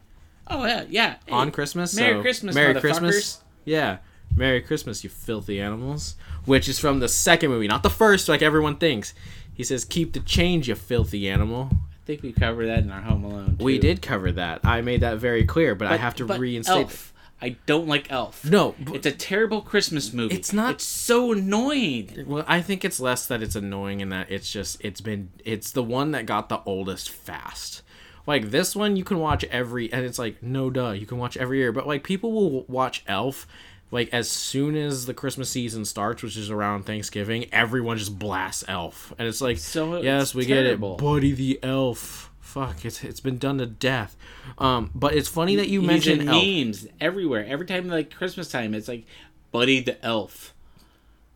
Oh 0.47 0.65
yeah, 0.65 0.85
yeah. 0.89 1.15
Hey, 1.25 1.31
on 1.31 1.51
Christmas. 1.51 1.95
Merry 1.95 2.15
so 2.17 2.21
Christmas, 2.21 2.55
Merry. 2.55 2.79
Christmas. 2.79 3.41
Yeah, 3.65 3.97
Merry 4.35 4.61
Christmas, 4.61 5.03
you 5.03 5.09
filthy 5.09 5.59
animals. 5.61 6.15
Which 6.45 6.67
is 6.67 6.79
from 6.79 6.99
the 6.99 7.07
second 7.07 7.49
movie, 7.51 7.67
not 7.67 7.83
the 7.83 7.89
first, 7.89 8.27
like 8.27 8.41
everyone 8.41 8.77
thinks. 8.77 9.13
He 9.53 9.63
says, 9.63 9.85
"Keep 9.85 10.13
the 10.13 10.19
change, 10.21 10.67
you 10.69 10.75
filthy 10.75 11.29
animal." 11.29 11.69
I 11.71 12.05
think 12.05 12.23
we 12.23 12.31
covered 12.33 12.65
that 12.67 12.79
in 12.79 12.91
our 12.91 13.01
Home 13.01 13.23
Alone. 13.23 13.57
We 13.59 13.77
did 13.77 14.01
cover 14.01 14.31
that. 14.31 14.61
I 14.63 14.81
made 14.81 15.01
that 15.01 15.19
very 15.19 15.43
clear, 15.45 15.75
but, 15.75 15.87
I 15.91 15.97
have 15.97 16.15
to 16.15 16.25
but 16.25 16.39
reinstate. 16.39 16.77
it. 16.77 16.81
Elf. 16.83 17.13
I 17.43 17.55
don't 17.65 17.87
like 17.87 18.11
Elf. 18.11 18.43
No, 18.45 18.75
but- 18.79 18.95
it's 18.95 19.05
a 19.05 19.11
terrible 19.11 19.61
Christmas 19.61 20.11
movie. 20.13 20.35
It's 20.35 20.51
not- 20.53 20.73
It's 20.75 20.85
so 20.85 21.31
annoying. 21.31 22.23
Well, 22.27 22.43
I 22.47 22.61
think 22.61 22.83
it's 22.85 22.99
less 22.99 23.25
that 23.27 23.41
it's 23.43 23.55
annoying 23.55 24.01
and 24.01 24.11
that 24.11 24.31
it's 24.31 24.51
just 24.51 24.77
it's 24.83 25.01
been 25.01 25.29
it's 25.45 25.71
the 25.71 25.83
one 25.83 26.11
that 26.11 26.25
got 26.25 26.49
the 26.49 26.61
oldest 26.65 27.09
fast. 27.09 27.81
Like 28.27 28.51
this 28.51 28.75
one, 28.75 28.95
you 28.95 29.03
can 29.03 29.19
watch 29.19 29.43
every 29.45 29.91
and 29.91 30.05
it's 30.05 30.19
like 30.19 30.41
no 30.43 30.69
duh, 30.69 30.91
you 30.91 31.05
can 31.05 31.17
watch 31.17 31.35
every 31.37 31.57
year. 31.59 31.71
But 31.71 31.87
like 31.87 32.03
people 32.03 32.31
will 32.31 32.63
watch 32.67 33.03
Elf 33.07 33.47
like 33.91 34.09
as 34.13 34.29
soon 34.29 34.75
as 34.75 35.05
the 35.05 35.13
Christmas 35.13 35.49
season 35.49 35.85
starts, 35.85 36.23
which 36.23 36.37
is 36.37 36.49
around 36.49 36.83
Thanksgiving. 36.83 37.45
Everyone 37.51 37.97
just 37.97 38.17
blasts 38.17 38.63
Elf, 38.67 39.13
and 39.19 39.27
it's 39.27 39.41
like 39.41 39.57
So 39.57 40.01
yes, 40.01 40.33
we 40.33 40.45
terrible. 40.45 40.95
get 40.95 41.03
it, 41.03 41.05
Buddy 41.05 41.31
the 41.33 41.59
Elf. 41.61 42.31
Fuck, 42.39 42.83
it's 42.85 43.03
it's 43.03 43.19
been 43.19 43.37
done 43.37 43.57
to 43.59 43.65
death. 43.65 44.17
Um, 44.57 44.91
but 44.95 45.13
it's 45.13 45.29
funny 45.29 45.55
that 45.57 45.69
you 45.69 45.81
He's 45.81 45.87
mentioned 45.87 46.25
memes 46.25 46.87
everywhere. 46.99 47.45
Every 47.47 47.65
time 47.65 47.87
like 47.87 48.13
Christmas 48.13 48.49
time, 48.49 48.73
it's 48.73 48.87
like 48.87 49.05
Buddy 49.51 49.81
the 49.81 50.03
Elf. 50.03 50.53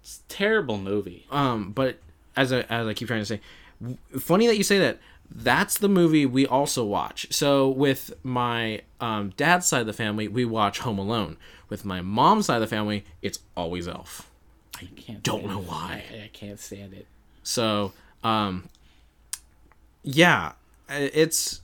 It's 0.01 0.21
a 0.27 0.33
terrible 0.33 0.77
movie. 0.77 1.25
Um, 1.31 1.71
but 1.71 1.99
as 2.35 2.51
I 2.53 2.61
as 2.61 2.87
I 2.87 2.93
keep 2.93 3.07
trying 3.07 3.21
to 3.21 3.25
say, 3.25 3.41
funny 4.19 4.47
that 4.47 4.57
you 4.57 4.63
say 4.63 4.79
that. 4.79 4.99
That's 5.33 5.79
the 5.79 5.89
movie 5.89 6.27
we 6.27 6.45
also 6.45 6.85
watch. 6.85 7.25
So 7.31 7.67
with 7.67 8.13
my 8.21 8.81
um, 9.01 9.33
dad's 9.37 9.65
side 9.65 9.81
of 9.81 9.87
the 9.87 9.93
family, 9.93 10.27
we 10.27 10.45
watch 10.45 10.79
Home 10.79 10.99
Alone. 10.99 11.37
With 11.69 11.85
my 11.85 12.01
mom's 12.01 12.45
side 12.45 12.55
of 12.55 12.61
the 12.61 12.67
family, 12.67 13.05
it's 13.21 13.39
always 13.55 13.87
Elf. 13.87 14.29
I 14.75 14.87
can't 14.95 15.23
don't 15.23 15.45
know 15.45 15.59
it. 15.59 15.67
why. 15.67 16.03
I, 16.11 16.29
can't 16.33 16.59
stand 16.59 16.93
it. 16.93 17.07
So, 17.43 17.93
um, 18.23 18.65
yeah, 20.03 20.53
it's 20.89 21.61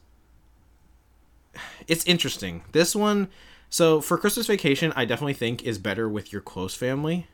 it's 1.87 2.05
interesting. 2.05 2.63
This 2.71 2.95
one, 2.95 3.27
so 3.69 4.01
for 4.01 4.17
Christmas 4.17 4.47
Vacation, 4.47 4.93
I 4.95 5.05
definitely 5.05 5.33
think 5.33 5.63
is 5.63 5.77
better 5.77 6.07
with 6.07 6.31
your 6.31 6.41
close 6.41 6.73
family. 6.73 7.27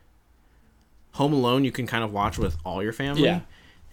Home 1.14 1.34
Alone, 1.34 1.64
you 1.64 1.72
can 1.72 1.88
kind 1.88 2.04
of 2.04 2.12
watch 2.12 2.38
with 2.38 2.58
all 2.64 2.84
your 2.84 2.94
family. 2.94 3.24
Yeah. 3.24 3.42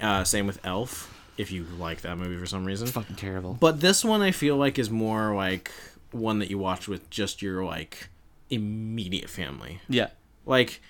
Uh, 0.00 0.24
same 0.24 0.46
with 0.46 0.58
Elf, 0.64 1.14
if 1.38 1.50
you 1.50 1.64
like 1.78 2.02
that 2.02 2.18
movie 2.18 2.36
for 2.36 2.46
some 2.46 2.64
reason. 2.64 2.86
Fucking 2.86 3.16
terrible. 3.16 3.56
But 3.58 3.80
this 3.80 4.04
one, 4.04 4.22
I 4.22 4.30
feel 4.30 4.56
like 4.56 4.78
is 4.78 4.90
more 4.90 5.34
like 5.34 5.70
one 6.10 6.38
that 6.38 6.50
you 6.50 6.58
watch 6.58 6.86
with 6.86 7.08
just 7.10 7.42
your 7.42 7.64
like 7.64 8.08
immediate 8.50 9.28
family 9.30 9.80
Yeah. 9.88 10.08
like 10.46 10.80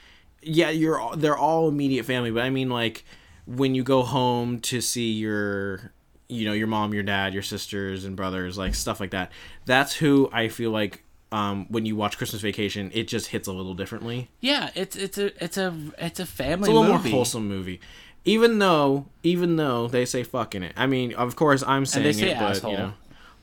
yeah 0.43 0.71
you're 0.71 0.99
all, 0.99 1.17
they're 1.17 1.37
all 1.37 1.69
immediate 1.69 2.05
family 2.05 2.31
but 2.31 2.43
i 2.43 2.51
mean 2.51 2.69
like 2.69 3.05
when 3.47 3.75
you 3.75 3.83
go 3.83 4.03
home 4.03 4.61
to 4.61 4.81
see 4.81 5.12
your 5.12 5.93
you 6.29 6.45
know 6.47 6.53
your 6.53 6.67
mom 6.67 6.93
your 6.93 7.03
dad 7.03 7.33
your 7.33 7.43
sisters 7.43 8.05
and 8.05 8.17
brothers 8.17 8.59
like 8.59 8.75
stuff 8.75 9.01
like 9.01 9.11
that 9.12 9.31
that's 9.64 9.95
who 9.95 10.29
i 10.33 10.49
feel 10.49 10.71
like 10.71 11.03
um 11.33 11.67
when 11.71 11.87
you 11.87 11.97
watch 11.97 12.19
christmas 12.19 12.43
vacation 12.43 12.90
it 12.95 13.09
just 13.09 13.29
hits 13.29 13.49
a 13.49 13.53
little 13.53 13.75
differently 13.75 14.29
Yeah, 14.40 14.71
it's 14.75 14.97
it's 14.97 15.19
a 15.19 15.27
it's 15.43 15.57
a 15.57 15.75
it's 15.99 16.21
a 16.21 16.27
family 16.27 16.69
it's 16.71 16.77
a 16.77 16.81
little 16.81 16.97
movie. 16.97 17.11
more 17.11 17.19
wholesome 17.19 17.49
movie 17.49 17.81
even 18.25 18.59
though 18.59 19.07
even 19.23 19.57
though 19.57 19.88
they 19.88 20.05
say 20.05 20.23
fucking 20.23 20.62
it 20.62 20.73
i 20.77 20.87
mean 20.87 21.14
of 21.14 21.37
course 21.37 21.62
i'm 21.67 21.87
saying 21.87 22.05
they 22.05 22.12
say 22.12 22.31
it 22.31 22.38
but 22.38 22.51
asshole. 22.57 22.71
you 22.73 22.77
know 22.79 22.93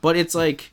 but 0.02 0.16
it's 0.18 0.34
like 0.36 0.72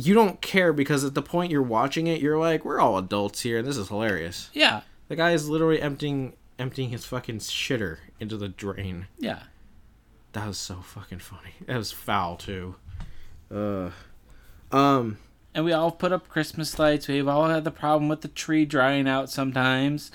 you 0.00 0.14
don't 0.14 0.40
care 0.40 0.72
because 0.72 1.02
at 1.04 1.14
the 1.14 1.22
point 1.22 1.50
you're 1.50 1.60
watching 1.62 2.06
it 2.06 2.20
you're 2.20 2.38
like 2.38 2.64
we're 2.64 2.78
all 2.80 2.96
adults 2.98 3.40
here 3.40 3.58
and 3.58 3.66
this 3.66 3.76
is 3.76 3.88
hilarious 3.88 4.48
Yeah. 4.52 4.82
the 5.08 5.16
guy 5.16 5.32
is 5.32 5.48
literally 5.48 5.82
emptying 5.82 6.34
emptying 6.58 6.90
his 6.90 7.04
fucking 7.04 7.38
shitter 7.38 7.98
into 8.20 8.36
the 8.36 8.48
drain. 8.48 9.06
Yeah. 9.18 9.42
That 10.32 10.46
was 10.46 10.58
so 10.58 10.76
fucking 10.76 11.18
funny. 11.20 11.52
That 11.66 11.76
was 11.76 11.90
foul 11.92 12.36
too. 12.36 12.74
Uh, 13.52 13.90
um, 14.72 15.18
And 15.54 15.64
we 15.64 15.72
all 15.72 15.90
put 15.90 16.12
up 16.12 16.28
Christmas 16.28 16.78
lights. 16.78 17.08
We've 17.08 17.28
all 17.28 17.48
had 17.48 17.64
the 17.64 17.70
problem 17.70 18.08
with 18.08 18.20
the 18.20 18.28
tree 18.28 18.64
drying 18.64 19.08
out 19.08 19.30
sometimes. 19.30 20.10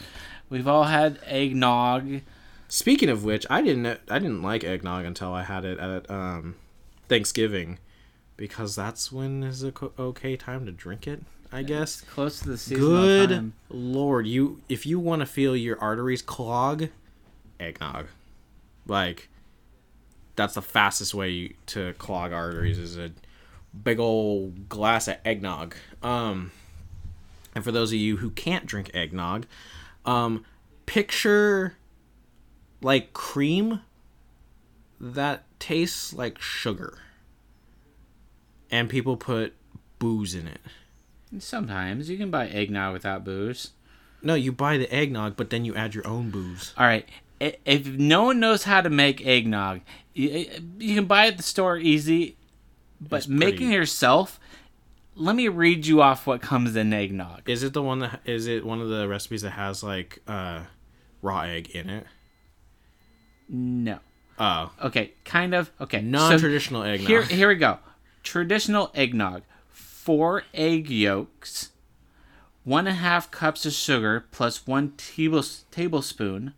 We've 0.50 0.68
all 0.68 0.84
had 0.86 1.20
eggnog. 1.26 2.22
speaking 2.68 3.10
of 3.10 3.24
which, 3.24 3.46
I 3.50 3.62
didn't 3.62 4.00
I 4.10 4.20
didn't 4.20 4.44
like 4.44 4.64
eggnog 4.64 5.06
until 5.06 5.34
I 5.34 5.44
had 5.44 5.66
it 5.66 5.80
at 5.80 6.10
um 6.12 6.56
Thanksgiving, 7.10 7.80
because 8.38 8.76
that's 8.76 9.12
when 9.12 9.44
is 9.44 9.64
a 9.64 9.72
co- 9.72 9.94
okay 9.98 10.36
time 10.36 10.66
to 10.66 10.72
drink 10.72 11.08
it. 11.08 11.24
I 11.52 11.62
guess. 11.62 12.02
Close 12.02 12.40
to 12.40 12.50
the 12.50 12.58
seasonal 12.58 12.90
Good 12.90 13.30
time. 13.30 13.54
lord, 13.70 14.26
you 14.26 14.62
if 14.70 14.86
you 14.86 15.00
want 15.00 15.20
to 15.20 15.26
feel 15.28 15.56
your 15.56 15.80
arteries 15.80 16.24
clog, 16.24 16.88
eggnog, 17.60 18.08
like 18.88 19.30
that's 20.36 20.56
the 20.56 20.64
fastest 20.64 21.14
way 21.14 21.30
you, 21.30 21.54
to 21.68 21.94
clog 22.00 22.34
arteries 22.34 22.80
is 22.80 22.98
a 22.98 23.12
big 23.84 24.00
old 24.00 24.68
glass 24.68 25.08
of 25.08 25.18
eggnog. 25.24 25.76
Um, 26.02 26.52
and 27.54 27.64
for 27.64 27.72
those 27.72 27.92
of 27.92 28.00
you 28.00 28.18
who 28.18 28.32
can't 28.32 28.66
drink 28.66 28.90
eggnog, 28.96 29.46
um, 30.06 30.44
picture 30.88 31.76
like 32.82 33.14
cream 33.14 33.82
that 35.00 35.44
tastes 35.60 36.14
like 36.14 36.42
sugar, 36.42 36.98
and 38.74 38.90
people 38.90 39.16
put 39.16 39.54
booze 40.00 40.34
in 40.34 40.48
it. 40.48 40.60
Sometimes 41.38 42.10
you 42.10 42.18
can 42.18 42.32
buy 42.32 42.48
eggnog 42.48 42.92
without 42.94 43.24
booze. 43.24 43.70
No, 44.24 44.34
you 44.34 44.52
buy 44.52 44.78
the 44.78 44.92
eggnog, 44.92 45.36
but 45.36 45.52
then 45.52 45.64
you 45.64 45.76
add 45.76 45.94
your 45.94 46.08
own 46.08 46.32
booze. 46.32 46.74
All 46.76 46.88
right. 46.88 47.08
If 47.40 47.86
no 47.86 48.24
one 48.24 48.40
knows 48.40 48.64
how 48.64 48.82
to 48.82 48.90
make 48.90 49.26
eggnog, 49.26 49.82
you, 50.14 50.48
can 50.80 51.06
buy 51.06 51.26
it 51.26 51.34
at 51.34 51.38
the 51.38 51.44
store 51.44 51.78
easy, 51.78 52.36
but 53.00 53.28
making 53.28 53.72
it 53.72 53.76
yourself, 53.76 54.40
let 55.16 55.36
me 55.36 55.50
read 55.50 55.86
you 55.86 56.02
off 56.02 56.26
what 56.26 56.42
comes 56.42 56.76
in 56.76 56.94
eggnog. 56.94 57.48
Is 57.48 57.62
it 57.62 57.74
the 57.74 57.84
one 57.84 58.00
that 58.00 58.22
is 58.26 58.48
it 58.48 58.66
one 58.66 58.82
of 58.82 58.90
the 58.90 59.08
recipes 59.08 59.44
that 59.44 59.52
has 59.52 59.84
like 59.84 60.20
uh 60.28 60.62
raw 61.22 61.42
egg 61.42 61.70
in 61.72 61.90
it? 61.92 62.08
No. 63.50 64.00
Oh, 64.40 64.72
Okay, 64.84 65.12
kind 65.26 65.54
of. 65.54 65.70
Okay. 65.80 66.00
so 66.00 66.06
non-traditional 66.06 66.82
eggnog. 66.84 67.08
here, 67.08 67.22
here 67.22 67.48
we 67.50 67.56
go. 67.56 67.78
Traditional 68.24 68.92
eggnog: 68.96 69.44
four 69.70 70.44
egg 70.54 70.90
yolks, 70.90 71.72
one 72.64 72.88
and 72.88 72.96
a 72.98 73.00
half 73.00 73.30
cups 73.32 73.66
of 73.66 73.74
sugar 73.74 74.26
plus 74.32 74.66
one 74.66 74.94
table, 74.98 75.44
tablespoon, 75.72 76.54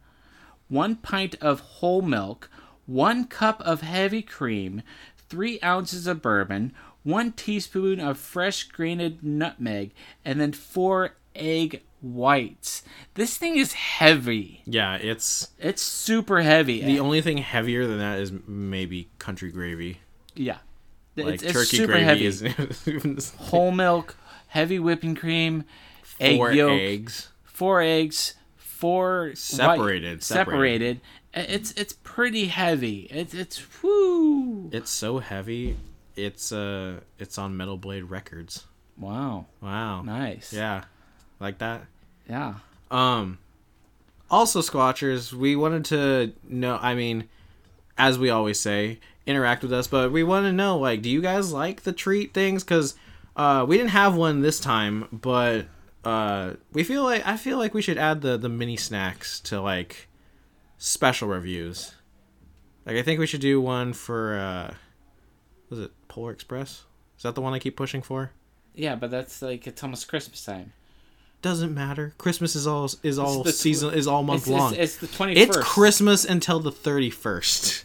one 0.70 0.96
pint 0.96 1.36
of 1.42 1.60
whole 1.60 2.02
milk, 2.02 2.50
one 2.86 3.26
cup 3.26 3.62
of 3.62 3.82
heavy 3.82 4.22
cream, 4.22 4.84
three 5.30 5.60
ounces 5.64 6.06
of 6.08 6.22
bourbon, 6.22 6.72
one 7.04 7.32
teaspoon 7.32 8.00
of 8.00 8.18
fresh 8.18 8.64
grated 8.66 9.24
nutmeg, 9.24 9.92
and 10.24 10.40
then 10.40 10.54
four 10.54 11.16
egg 11.36 11.82
whites. 12.02 12.84
This 13.16 13.38
thing 13.38 13.58
is 13.58 13.74
heavy. 13.74 14.62
yeah, 14.66 14.96
it's 14.98 15.50
It's 15.60 15.82
super 15.82 16.42
heavy. 16.42 16.84
the 16.84 17.00
only 17.00 17.22
thing 17.22 17.40
heavier 17.40 17.88
than 17.88 17.98
that 17.98 18.20
is 18.20 18.32
maybe 18.48 19.10
country 19.18 19.52
gravy. 19.52 20.00
yeah. 20.36 20.58
Like 21.16 21.36
it's, 21.36 21.44
it's 21.44 21.54
turkey 21.54 21.78
super 21.78 21.94
gravy 21.94 22.04
heavy. 22.06 22.26
is 22.26 23.34
whole 23.38 23.72
milk, 23.72 24.16
heavy 24.48 24.80
whipping 24.80 25.16
cream, 25.16 25.64
egg 26.20 26.38
four 26.38 26.52
yolk, 26.52 26.72
eggs. 26.80 27.30
four 27.44 27.82
eggs, 27.82 28.34
four 28.58 29.28
white- 29.28 29.38
Separated, 29.38 30.24
separated. 30.24 30.24
separated. 30.24 31.02
It's 31.34 31.72
it's 31.74 31.94
pretty 32.04 32.48
heavy. 32.48 33.08
It's 33.12 33.34
it's 33.34 33.58
whoo. 33.82 34.70
It's 34.72 34.90
so 34.92 35.20
heavy. 35.20 35.78
It's 36.16 36.52
uh 36.52 37.00
it's 37.20 37.38
on 37.38 37.56
Metal 37.58 37.78
Blade 37.78 38.06
Records. 38.06 38.66
Wow, 38.98 39.48
Wow. 39.62 40.02
nice. 40.04 40.54
Yeah. 40.54 40.86
Like 41.40 41.58
that. 41.58 41.86
yeah. 42.30 42.56
Um 42.90 43.40
also 44.32 44.62
Squatchers, 44.62 45.34
we 45.34 45.56
wanted 45.58 45.84
to 45.86 46.34
know 46.48 46.80
I 46.82 46.96
mean, 46.96 47.28
as 47.98 48.18
we 48.18 48.30
always 48.30 48.60
say, 48.60 49.00
interact 49.28 49.64
with 49.64 49.74
us, 49.74 49.88
but 49.88 50.12
we 50.12 50.24
want 50.24 50.46
to 50.46 50.52
know 50.54 50.78
like 50.78 51.02
do 51.02 51.10
you 51.10 51.22
guys 51.22 51.52
like 51.52 51.82
the 51.84 51.92
treat 51.94 52.34
things 52.34 52.64
cuz 52.64 52.96
uh 53.36 53.66
we 53.68 53.78
didn't 53.78 53.90
have 53.92 54.16
one 54.16 54.42
this 54.42 54.60
time, 54.60 55.08
but 55.12 55.66
uh 56.04 56.54
we 56.74 56.84
feel 56.84 57.04
like 57.04 57.26
I 57.26 57.36
feel 57.38 57.58
like 57.58 57.74
we 57.74 57.82
should 57.82 57.98
add 57.98 58.22
the 58.22 58.38
the 58.38 58.50
mini 58.50 58.78
snacks 58.78 59.40
to 59.42 59.60
like 59.62 60.08
special 60.78 61.28
reviews. 61.28 61.94
Like 62.86 62.98
I 62.98 63.02
think 63.02 63.20
we 63.20 63.28
should 63.28 63.42
do 63.42 63.60
one 63.60 63.94
for 63.94 64.36
uh 64.38 64.74
was 65.70 65.80
it 65.80 65.92
Polar 66.08 66.32
Express? 66.32 66.84
Is 67.18 67.24
that 67.24 67.34
the 67.36 67.42
one 67.42 67.54
I 67.54 67.60
keep 67.60 67.76
pushing 67.76 68.02
for? 68.04 68.32
Yeah, 68.76 68.96
but 68.96 69.10
that's 69.10 69.42
like 69.42 69.66
it's 69.68 69.82
almost 69.84 70.08
Christmas 70.08 70.44
time. 70.46 70.74
Doesn't 71.42 71.74
matter. 71.74 72.14
Christmas 72.18 72.56
is 72.56 72.68
all 72.68 72.90
is 73.04 73.18
all 73.20 73.44
tw- 73.44 73.48
season 73.50 73.94
is 73.94 74.06
all 74.08 74.22
month 74.24 74.42
It's, 74.44 74.50
long. 74.50 74.74
it's, 74.74 74.82
it's 74.82 74.98
the 74.98 75.08
twenty 75.08 75.34
It's. 75.34 75.58
Christmas 75.58 76.26
until 76.26 76.60
the 76.60 76.72
31st. 76.72 77.84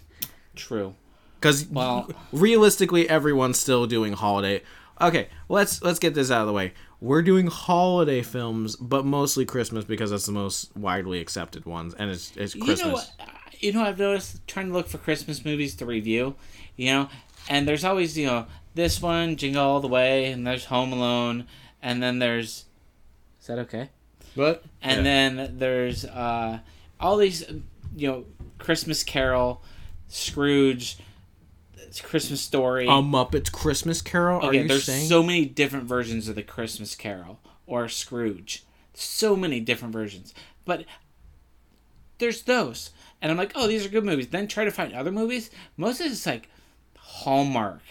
True. 0.57 0.94
Because 1.40 1.66
Well- 1.66 2.11
realistically, 2.33 3.09
everyone's 3.09 3.59
still 3.59 3.87
doing 3.87 4.12
holiday. 4.12 4.62
Okay, 5.00 5.29
let's 5.48 5.83
let's 5.83 5.98
get 5.98 6.14
this 6.14 6.31
out 6.31 6.42
of 6.42 6.46
the 6.46 6.53
way. 6.53 6.74
We're 7.00 7.22
doing 7.22 7.46
holiday 7.46 8.20
films, 8.20 8.76
but 8.76 9.07
mostly 9.07 9.46
Christmas 9.46 9.85
because 9.87 10.11
that's 10.11 10.26
the 10.26 10.33
most 10.33 10.76
widely 10.76 11.20
accepted 11.20 11.64
ones, 11.64 11.94
and 11.94 12.11
it's 12.11 12.37
it's 12.37 12.55
Christmas. 12.55 12.81
You 12.81 12.87
know 12.87 12.92
what? 12.92 13.11
You 13.61 13.72
know, 13.72 13.83
I've 13.83 13.98
noticed 13.98 14.46
trying 14.46 14.68
to 14.68 14.72
look 14.74 14.88
for 14.88 14.98
Christmas 14.98 15.44
movies 15.44 15.74
to 15.76 15.87
review. 15.87 16.35
You 16.76 16.92
know, 16.92 17.09
and 17.48 17.66
there's 17.66 17.85
always 17.85 18.18
you 18.18 18.26
know 18.26 18.46
this 18.74 19.00
one, 19.00 19.37
Jingle 19.37 19.62
All 19.64 19.81
the 19.81 19.88
Way, 19.88 20.31
and 20.31 20.46
there's 20.46 20.66
Home 20.66 20.92
Alone, 20.92 21.46
and 21.83 22.03
then 22.03 22.18
there's. 22.18 22.66
Is 23.40 23.46
that 23.46 23.59
okay? 23.61 23.88
But 24.37 24.62
And 24.83 25.05
then 25.05 25.57
there's 25.59 26.05
uh, 26.05 26.61
all 27.00 27.16
these, 27.16 27.42
you 27.96 28.07
know, 28.09 28.24
Christmas 28.59 29.03
Carol, 29.03 29.62
Scrooge, 30.09 30.98
Christmas 32.02 32.40
Story. 32.40 32.86
a 32.86 32.90
Muppets 32.90 33.50
Christmas 33.50 34.02
Carol. 34.02 34.40
Are 34.40 34.48
okay, 34.48 34.66
there's 34.66 34.84
saying? 34.84 35.08
so 35.08 35.22
many 35.22 35.44
different 35.44 35.86
versions 35.86 36.28
of 36.28 36.34
the 36.34 36.42
Christmas 36.42 36.94
Carol 36.94 37.40
or 37.66 37.88
Scrooge. 37.88 38.64
So 38.94 39.36
many 39.36 39.60
different 39.60 39.92
versions, 39.92 40.34
but 40.64 40.84
there's 42.18 42.42
those, 42.42 42.90
and 43.22 43.30
I'm 43.30 43.38
like, 43.38 43.52
oh, 43.54 43.66
these 43.66 43.86
are 43.86 43.88
good 43.88 44.04
movies. 44.04 44.28
Then 44.28 44.46
try 44.46 44.64
to 44.64 44.70
find 44.70 44.92
other 44.92 45.12
movies. 45.12 45.50
Most 45.76 46.00
of 46.00 46.06
it's 46.06 46.26
like 46.26 46.48
Hallmark 46.98 47.82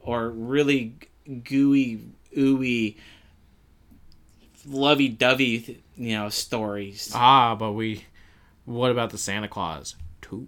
or 0.00 0.28
really 0.28 0.94
gooey, 1.44 2.00
ooey, 2.36 2.96
lovey-dovey, 4.66 5.82
you 5.96 6.16
know, 6.16 6.28
stories. 6.28 7.12
ah, 7.14 7.54
but 7.54 7.72
we. 7.72 8.04
What 8.64 8.90
about 8.90 9.10
the 9.10 9.18
Santa 9.18 9.48
Claus? 9.48 9.94
Two. 10.20 10.46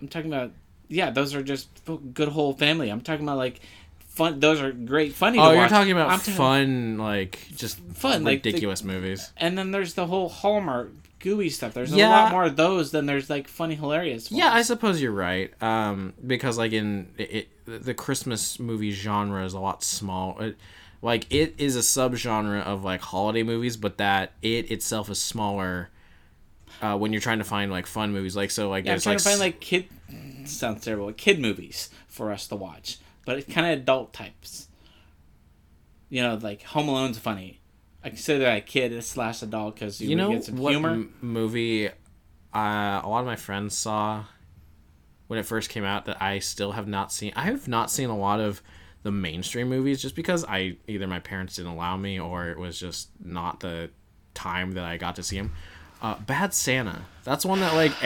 I'm 0.00 0.08
talking 0.08 0.32
about 0.32 0.50
yeah, 0.90 1.10
those 1.10 1.34
are 1.34 1.42
just 1.42 1.68
good 2.12 2.28
whole 2.28 2.52
family. 2.52 2.90
I'm 2.90 3.00
talking 3.00 3.24
about 3.24 3.38
like 3.38 3.60
fun. 4.10 4.40
Those 4.40 4.60
are 4.60 4.72
great, 4.72 5.14
funny. 5.14 5.38
Oh, 5.38 5.44
to 5.46 5.50
you're 5.52 5.62
watch. 5.62 5.70
talking 5.70 5.92
about 5.92 6.10
I'm 6.10 6.18
talking- 6.18 6.34
fun, 6.34 6.98
like 6.98 7.46
just 7.56 7.78
Fun, 7.94 8.24
like 8.24 8.42
the- 8.42 8.50
ridiculous 8.50 8.84
movies. 8.84 9.32
And 9.38 9.56
then 9.56 9.70
there's 9.70 9.94
the 9.94 10.06
whole 10.06 10.28
Hallmark 10.28 10.90
gooey 11.20 11.50
stuff. 11.50 11.74
There's 11.74 11.92
a 11.92 11.96
lot 11.98 12.32
more 12.32 12.44
of 12.44 12.56
those 12.56 12.90
than 12.92 13.06
there's 13.06 13.30
like 13.30 13.46
funny, 13.48 13.74
hilarious. 13.76 14.30
Ones. 14.30 14.38
Yeah, 14.38 14.52
I 14.52 14.62
suppose 14.62 15.00
you're 15.00 15.12
right. 15.12 15.50
Um, 15.62 16.12
because 16.26 16.58
like 16.58 16.72
in 16.72 17.08
it, 17.18 17.48
it, 17.66 17.84
the 17.84 17.94
Christmas 17.94 18.58
movie 18.58 18.90
genre 18.90 19.44
is 19.44 19.52
a 19.54 19.60
lot 19.60 19.82
small. 19.84 20.38
It, 20.40 20.56
like 21.02 21.26
it 21.32 21.54
is 21.56 21.76
a 21.76 21.80
subgenre 21.80 22.62
of 22.62 22.84
like 22.84 23.00
holiday 23.00 23.42
movies, 23.42 23.76
but 23.76 23.96
that 23.98 24.32
it 24.42 24.70
itself 24.70 25.08
is 25.08 25.20
smaller. 25.20 25.88
Uh, 26.80 26.96
when 26.96 27.12
you're 27.12 27.20
trying 27.20 27.38
to 27.38 27.44
find 27.44 27.70
like 27.70 27.86
fun 27.86 28.12
movies, 28.12 28.36
like 28.36 28.50
so, 28.50 28.68
like 28.68 28.86
Yeah, 28.86 28.94
I'm 28.94 29.00
trying 29.00 29.14
like, 29.14 29.22
to 29.22 29.28
find 29.28 29.40
like 29.40 29.60
kid 29.60 29.88
sounds 30.44 30.84
terrible, 30.84 31.12
kid 31.12 31.38
movies 31.38 31.90
for 32.08 32.32
us 32.32 32.48
to 32.48 32.56
watch, 32.56 32.98
but 33.24 33.38
it's 33.38 33.52
kind 33.52 33.72
of 33.72 33.80
adult 33.80 34.12
types. 34.12 34.68
You 36.08 36.22
know, 36.22 36.38
like 36.40 36.62
Home 36.64 36.88
Alone's 36.88 37.18
funny. 37.18 37.60
I 38.02 38.08
consider 38.08 38.40
that 38.40 38.56
a 38.58 38.60
kid 38.62 39.02
slash 39.04 39.42
adult 39.42 39.74
because 39.74 40.00
you, 40.00 40.10
you 40.10 40.16
know 40.16 40.30
get 40.30 40.44
some 40.44 40.56
what 40.56 40.70
humor. 40.70 40.90
m- 40.92 41.14
movie 41.20 41.88
uh, 41.88 43.00
a 43.02 43.06
lot 43.06 43.20
of 43.20 43.26
my 43.26 43.36
friends 43.36 43.76
saw 43.76 44.24
when 45.28 45.38
it 45.38 45.46
first 45.46 45.70
came 45.70 45.84
out 45.84 46.06
that 46.06 46.20
I 46.20 46.40
still 46.40 46.72
have 46.72 46.88
not 46.88 47.12
seen. 47.12 47.32
I 47.36 47.42
have 47.42 47.68
not 47.68 47.90
seen 47.90 48.08
a 48.10 48.16
lot 48.16 48.40
of 48.40 48.62
the 49.02 49.12
mainstream 49.12 49.68
movies 49.68 50.02
just 50.02 50.16
because 50.16 50.44
I 50.44 50.76
either 50.88 51.06
my 51.06 51.20
parents 51.20 51.56
didn't 51.56 51.72
allow 51.72 51.96
me 51.96 52.18
or 52.18 52.48
it 52.48 52.58
was 52.58 52.78
just 52.78 53.10
not 53.24 53.60
the 53.60 53.90
time 54.34 54.72
that 54.72 54.84
I 54.84 54.96
got 54.96 55.16
to 55.16 55.22
see 55.22 55.36
them. 55.38 55.52
Uh, 56.02 56.16
Bad 56.26 56.54
Santa. 56.54 57.02
That's 57.24 57.44
one 57.44 57.60
that 57.60 57.74
like 57.74 58.02